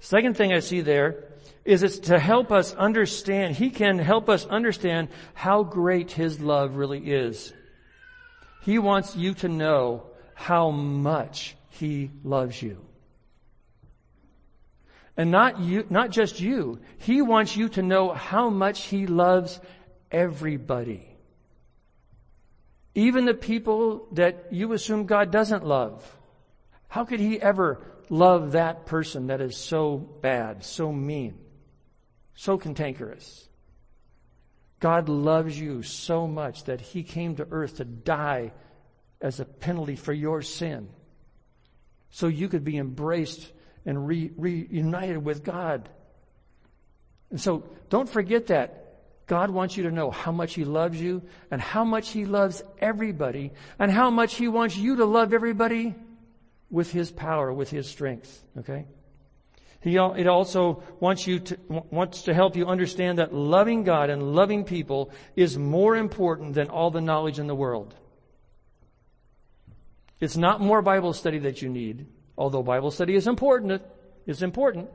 Second 0.00 0.36
thing 0.36 0.52
I 0.52 0.60
see 0.60 0.82
there 0.82 1.24
is 1.64 1.82
it's 1.82 2.00
to 2.00 2.18
help 2.18 2.52
us 2.52 2.74
understand, 2.74 3.56
He 3.56 3.70
can 3.70 3.98
help 3.98 4.28
us 4.28 4.44
understand 4.44 5.08
how 5.32 5.62
great 5.62 6.12
His 6.12 6.38
love 6.38 6.76
really 6.76 7.00
is. 7.00 7.54
He 8.64 8.78
wants 8.78 9.14
you 9.14 9.34
to 9.34 9.48
know 9.48 10.06
how 10.34 10.70
much 10.70 11.54
He 11.68 12.10
loves 12.22 12.62
you. 12.62 12.78
And 15.18 15.30
not 15.30 15.60
you, 15.60 15.86
not 15.90 16.10
just 16.10 16.40
you. 16.40 16.80
He 16.96 17.20
wants 17.20 17.56
you 17.56 17.68
to 17.70 17.82
know 17.82 18.12
how 18.12 18.48
much 18.48 18.84
He 18.84 19.06
loves 19.06 19.60
everybody. 20.10 21.14
Even 22.94 23.26
the 23.26 23.34
people 23.34 24.08
that 24.12 24.46
you 24.50 24.72
assume 24.72 25.04
God 25.04 25.30
doesn't 25.30 25.66
love. 25.66 26.16
How 26.88 27.04
could 27.04 27.20
He 27.20 27.38
ever 27.40 27.82
love 28.08 28.52
that 28.52 28.86
person 28.86 29.26
that 29.26 29.42
is 29.42 29.58
so 29.58 29.98
bad, 29.98 30.64
so 30.64 30.90
mean, 30.90 31.38
so 32.34 32.56
cantankerous? 32.56 33.46
God 34.84 35.08
loves 35.08 35.58
you 35.58 35.82
so 35.82 36.26
much 36.26 36.64
that 36.64 36.78
He 36.78 37.04
came 37.04 37.36
to 37.36 37.48
earth 37.50 37.78
to 37.78 37.86
die 37.86 38.52
as 39.18 39.40
a 39.40 39.46
penalty 39.46 39.96
for 39.96 40.12
your 40.12 40.42
sin. 40.42 40.90
So 42.10 42.26
you 42.26 42.50
could 42.50 42.64
be 42.64 42.76
embraced 42.76 43.50
and 43.86 44.06
re- 44.06 44.30
reunited 44.36 45.24
with 45.24 45.42
God. 45.42 45.88
And 47.30 47.40
so 47.40 47.64
don't 47.88 48.10
forget 48.10 48.48
that. 48.48 48.98
God 49.26 49.48
wants 49.48 49.74
you 49.74 49.84
to 49.84 49.90
know 49.90 50.10
how 50.10 50.32
much 50.32 50.52
He 50.52 50.66
loves 50.66 51.00
you 51.00 51.22
and 51.50 51.62
how 51.62 51.84
much 51.84 52.10
He 52.10 52.26
loves 52.26 52.62
everybody 52.78 53.52
and 53.78 53.90
how 53.90 54.10
much 54.10 54.34
He 54.34 54.48
wants 54.48 54.76
you 54.76 54.96
to 54.96 55.06
love 55.06 55.32
everybody 55.32 55.94
with 56.68 56.92
His 56.92 57.10
power, 57.10 57.50
with 57.50 57.70
His 57.70 57.88
strength. 57.88 58.44
Okay? 58.58 58.84
He, 59.84 59.96
it 59.96 60.26
also 60.26 60.82
wants 60.98 61.26
you 61.26 61.40
to, 61.40 61.58
wants 61.68 62.22
to 62.22 62.32
help 62.32 62.56
you 62.56 62.64
understand 62.64 63.18
that 63.18 63.34
loving 63.34 63.84
God 63.84 64.08
and 64.08 64.34
loving 64.34 64.64
people 64.64 65.12
is 65.36 65.58
more 65.58 65.94
important 65.94 66.54
than 66.54 66.70
all 66.70 66.90
the 66.90 67.02
knowledge 67.02 67.38
in 67.38 67.46
the 67.46 67.54
world. 67.54 67.94
It's 70.20 70.38
not 70.38 70.62
more 70.62 70.80
Bible 70.80 71.12
study 71.12 71.38
that 71.40 71.60
you 71.60 71.68
need, 71.68 72.06
although 72.38 72.62
Bible 72.62 72.90
study 72.92 73.14
is 73.14 73.26
important. 73.26 73.82
It's 74.26 74.40
important. 74.40 74.88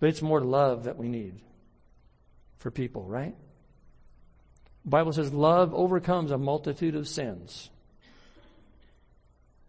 But 0.00 0.08
it's 0.08 0.22
more 0.22 0.40
love 0.40 0.84
that 0.84 0.96
we 0.96 1.08
need 1.08 1.42
for 2.60 2.70
people, 2.70 3.04
right? 3.04 3.36
Bible 4.86 5.12
says 5.12 5.34
love 5.34 5.74
overcomes 5.74 6.30
a 6.30 6.38
multitude 6.38 6.94
of 6.94 7.06
sins. 7.06 7.68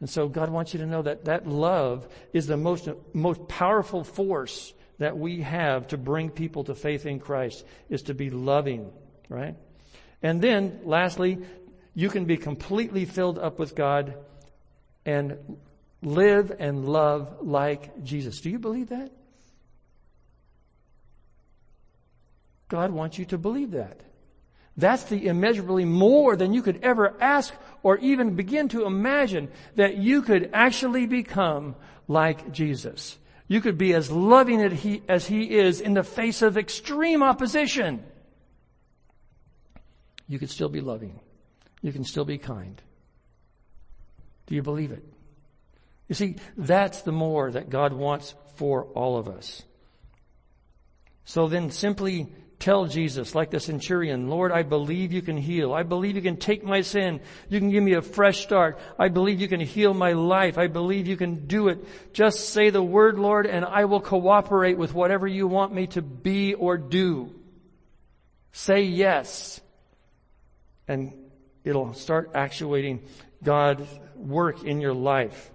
And 0.03 0.09
so 0.09 0.27
God 0.27 0.49
wants 0.49 0.73
you 0.73 0.81
to 0.81 0.85
know 0.85 1.01
that 1.03 1.23
that 1.23 1.47
love 1.47 2.09
is 2.33 2.45
the 2.45 2.57
most, 2.57 2.89
most 3.13 3.47
powerful 3.47 4.03
force 4.03 4.73
that 4.99 5.17
we 5.17 5.39
have 5.43 5.87
to 5.87 5.97
bring 5.97 6.29
people 6.29 6.65
to 6.65 6.75
faith 6.75 7.05
in 7.05 7.21
Christ 7.21 7.63
is 7.87 8.01
to 8.01 8.13
be 8.13 8.29
loving, 8.29 8.91
right? 9.29 9.55
And 10.21 10.41
then 10.41 10.81
lastly, 10.83 11.37
you 11.93 12.09
can 12.09 12.25
be 12.25 12.35
completely 12.35 13.05
filled 13.05 13.39
up 13.39 13.59
with 13.59 13.75
God 13.75 14.15
and 15.05 15.37
live 16.01 16.51
and 16.59 16.83
love 16.83 17.37
like 17.39 18.03
Jesus. 18.03 18.41
Do 18.41 18.49
you 18.49 18.59
believe 18.59 18.89
that? 18.89 19.09
God 22.67 22.91
wants 22.91 23.17
you 23.17 23.23
to 23.27 23.37
believe 23.37 23.71
that. 23.71 24.01
That's 24.75 25.03
the 25.03 25.27
immeasurably 25.27 25.86
more 25.86 26.36
than 26.36 26.53
you 26.53 26.62
could 26.62 26.79
ever 26.83 27.15
ask 27.21 27.53
or 27.83 27.97
even 27.97 28.36
begin 28.36 28.69
to 28.69 28.86
imagine 28.86 29.49
that 29.75 29.97
you 29.97 30.21
could 30.21 30.49
actually 30.53 31.05
become 31.05 31.75
like 32.07 32.51
Jesus. 32.51 33.17
You 33.47 33.62
could 33.62 33.77
be 33.77 33.93
as 33.93 34.09
loving 34.09 34.62
as 35.07 35.27
he 35.27 35.43
is 35.57 35.79
in 35.79 35.93
the 35.93 36.03
face 36.03 36.41
of 36.41 36.57
extreme 36.57 37.21
opposition. 37.21 38.03
You 40.27 40.39
could 40.39 40.49
still 40.49 40.69
be 40.69 40.81
loving. 40.81 41.19
You 41.81 41.91
can 41.91 42.03
still 42.03 42.25
be 42.25 42.38
kind. 42.38 42.81
Do 44.47 44.55
you 44.55 44.63
believe 44.63 44.91
it? 44.91 45.03
You 46.07 46.15
see, 46.15 46.38
that's 46.57 47.01
the 47.01 47.12
more 47.12 47.51
that 47.51 47.69
God 47.69 47.93
wants 47.93 48.33
for 48.55 48.86
all 48.86 49.17
of 49.17 49.27
us. 49.27 49.62
So 51.25 51.47
then 51.47 51.69
simply 51.69 52.31
Tell 52.63 52.86
Jesus, 52.86 53.36
like 53.36 53.52
the 53.52 53.60
centurion, 53.60 54.30
Lord, 54.30 54.54
I 54.54 54.63
believe 54.63 55.12
you 55.12 55.21
can 55.21 55.36
heal. 55.36 55.73
I 55.73 55.84
believe 55.84 56.15
you 56.15 56.21
can 56.21 56.38
take 56.38 56.63
my 56.63 56.80
sin. 56.80 57.19
You 57.49 57.60
can 57.60 57.71
give 57.71 57.84
me 57.84 57.95
a 57.95 58.02
fresh 58.02 58.41
start. 58.41 58.80
I 58.97 59.10
believe 59.10 59.41
you 59.41 59.49
can 59.49 59.60
heal 59.60 59.93
my 59.93 60.13
life. 60.13 60.58
I 60.58 60.67
believe 60.67 61.06
you 61.06 61.17
can 61.17 61.45
do 61.45 61.67
it. 61.67 61.86
Just 62.13 62.52
say 62.52 62.69
the 62.69 62.82
word, 62.82 63.19
Lord, 63.19 63.47
and 63.47 63.65
I 63.65 63.84
will 63.84 63.99
cooperate 63.99 64.78
with 64.78 64.93
whatever 64.93 65.28
you 65.28 65.45
want 65.45 65.73
me 65.73 65.88
to 65.88 66.02
be 66.02 66.54
or 66.54 66.78
do. 66.78 67.36
Say 68.54 68.84
yes. 68.84 69.60
And 70.88 71.12
it'll 71.65 71.91
start 71.91 72.32
actuating 72.34 73.02
God's 73.43 73.89
work 74.15 74.63
in 74.63 74.80
your 74.80 74.93
life. 74.93 75.52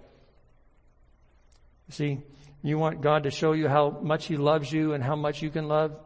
See, 1.89 2.19
you 2.61 2.77
want 2.77 3.01
God 3.01 3.23
to 3.23 3.31
show 3.31 3.53
you 3.53 3.67
how 3.67 3.89
much 3.89 4.27
He 4.27 4.37
loves 4.37 4.71
you 4.71 4.93
and 4.93 5.03
how 5.03 5.15
much 5.15 5.41
you 5.41 5.49
can 5.49 5.67
love? 5.67 5.99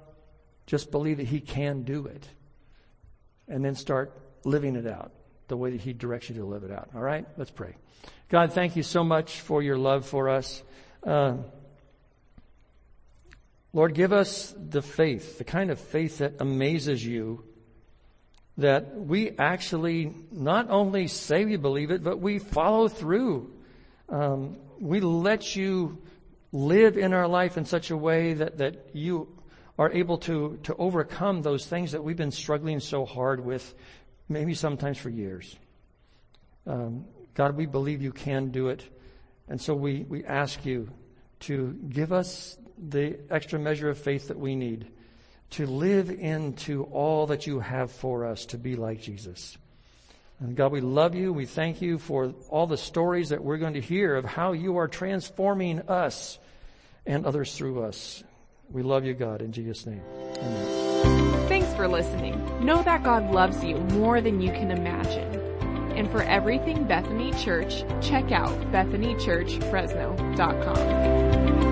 Just 0.66 0.92
believe 0.92 1.18
that 1.18 1.28
He 1.28 1.40
can 1.40 1.84
do 1.84 2.06
it. 2.06 2.28
And 3.48 3.64
then 3.64 3.76
start 3.76 4.18
living 4.44 4.76
it 4.76 4.88
out. 4.88 5.12
the 5.50 5.58
way 5.58 5.72
that 5.72 5.82
He 5.82 5.94
directs 5.94 6.30
you 6.30 6.36
to 6.36 6.46
live 6.46 6.64
it 6.64 6.72
out. 6.72 6.90
All 6.96 7.02
right? 7.02 7.28
Let's 7.38 7.52
pray. 7.52 7.76
God, 8.30 8.54
thank 8.54 8.76
you 8.76 8.82
so 8.84 9.04
much 9.04 9.42
for 9.42 9.62
your 9.62 9.78
love 9.78 10.06
for 10.06 10.30
us. 10.30 10.64
Uh, 11.06 11.38
Lord, 13.74 13.94
give 13.94 14.14
us 14.14 14.56
the 14.58 14.82
faith, 14.82 15.38
the 15.38 15.44
kind 15.44 15.70
of 15.70 15.80
faith 15.80 16.20
that 16.20 16.36
amazes 16.40 17.06
you, 17.06 17.44
that 18.58 18.96
we 18.96 19.32
actually 19.38 20.14
not 20.32 20.70
only 20.70 21.08
say 21.08 21.44
we 21.44 21.58
believe 21.58 21.92
it, 21.92 22.04
but 22.04 22.20
we 22.20 22.40
follow 22.40 22.88
through. 22.88 23.52
Um, 24.10 24.58
we 24.80 25.02
let 25.02 25.56
you 25.56 26.02
live 26.52 26.98
in 26.98 27.14
our 27.14 27.28
life 27.28 27.58
in 27.58 27.66
such 27.66 27.90
a 27.90 27.98
way 27.98 28.34
that, 28.34 28.60
that 28.60 28.90
you 28.94 29.28
are 29.78 29.92
able 29.92 30.18
to, 30.20 30.60
to 30.64 30.76
overcome 30.76 31.42
those 31.42 31.66
things 31.66 31.92
that 31.94 32.04
we've 32.04 32.18
been 32.18 32.32
struggling 32.32 32.80
so 32.80 33.06
hard 33.06 33.44
with, 33.44 33.74
maybe 34.30 34.54
sometimes 34.54 34.98
for 34.98 35.10
years. 35.10 35.56
Um, 36.68 37.06
God, 37.34 37.58
we 37.58 37.66
believe 37.66 38.02
you 38.02 38.12
can 38.12 38.50
do 38.50 38.70
it. 38.70 38.88
And 39.48 39.60
so 39.60 39.74
we, 39.74 40.06
we 40.08 40.24
ask 40.24 40.66
you 40.66 40.90
to 41.42 41.74
give 41.90 42.14
us 42.14 42.58
the 42.78 43.20
extra 43.30 43.60
measure 43.60 43.90
of 43.90 43.98
faith 43.98 44.28
that 44.28 44.40
we 44.40 44.56
need 44.56 44.88
to 45.52 45.66
live 45.68 46.10
into 46.10 46.84
all 46.86 47.28
that 47.28 47.46
you 47.46 47.60
have 47.60 47.92
for 47.92 48.26
us 48.26 48.46
to 48.48 48.58
be 48.58 48.76
like 48.76 49.02
Jesus. 49.02 49.58
And 50.40 50.56
God, 50.56 50.72
we 50.72 50.82
love 50.82 51.16
you. 51.16 51.32
We 51.32 51.46
thank 51.46 51.82
you 51.82 52.00
for 52.00 52.34
all 52.50 52.66
the 52.66 52.78
stories 52.78 53.30
that 53.30 53.44
we're 53.44 53.58
going 53.58 53.76
to 53.76 53.82
hear 53.82 54.16
of 54.16 54.26
how 54.26 54.54
you 54.54 54.78
are 54.78 54.88
transforming 54.88 55.82
us 55.82 56.40
and 57.06 57.26
others 57.26 57.56
through 57.56 57.84
us. 57.84 58.24
We 58.74 58.84
love 58.84 59.06
you, 59.06 59.14
God, 59.14 59.44
in 59.44 59.52
Jesus' 59.52 59.86
name. 59.86 60.02
Amen. 60.38 61.48
Thanks 61.48 61.72
for 61.76 61.88
listening. 61.88 62.44
Know 62.66 62.82
that 62.84 63.04
God 63.04 63.32
loves 63.32 63.64
you 63.64 63.76
more 63.76 64.20
than 64.20 64.42
you 64.42 64.52
can 64.52 64.72
imagine. 64.72 65.32
And 65.96 66.10
for 66.10 66.24
everything 66.24 66.86
Bethany 66.86 67.32
Church, 67.34 67.84
check 68.02 68.32
out 68.32 68.50
bethanychurchfresno.com. 68.72 71.63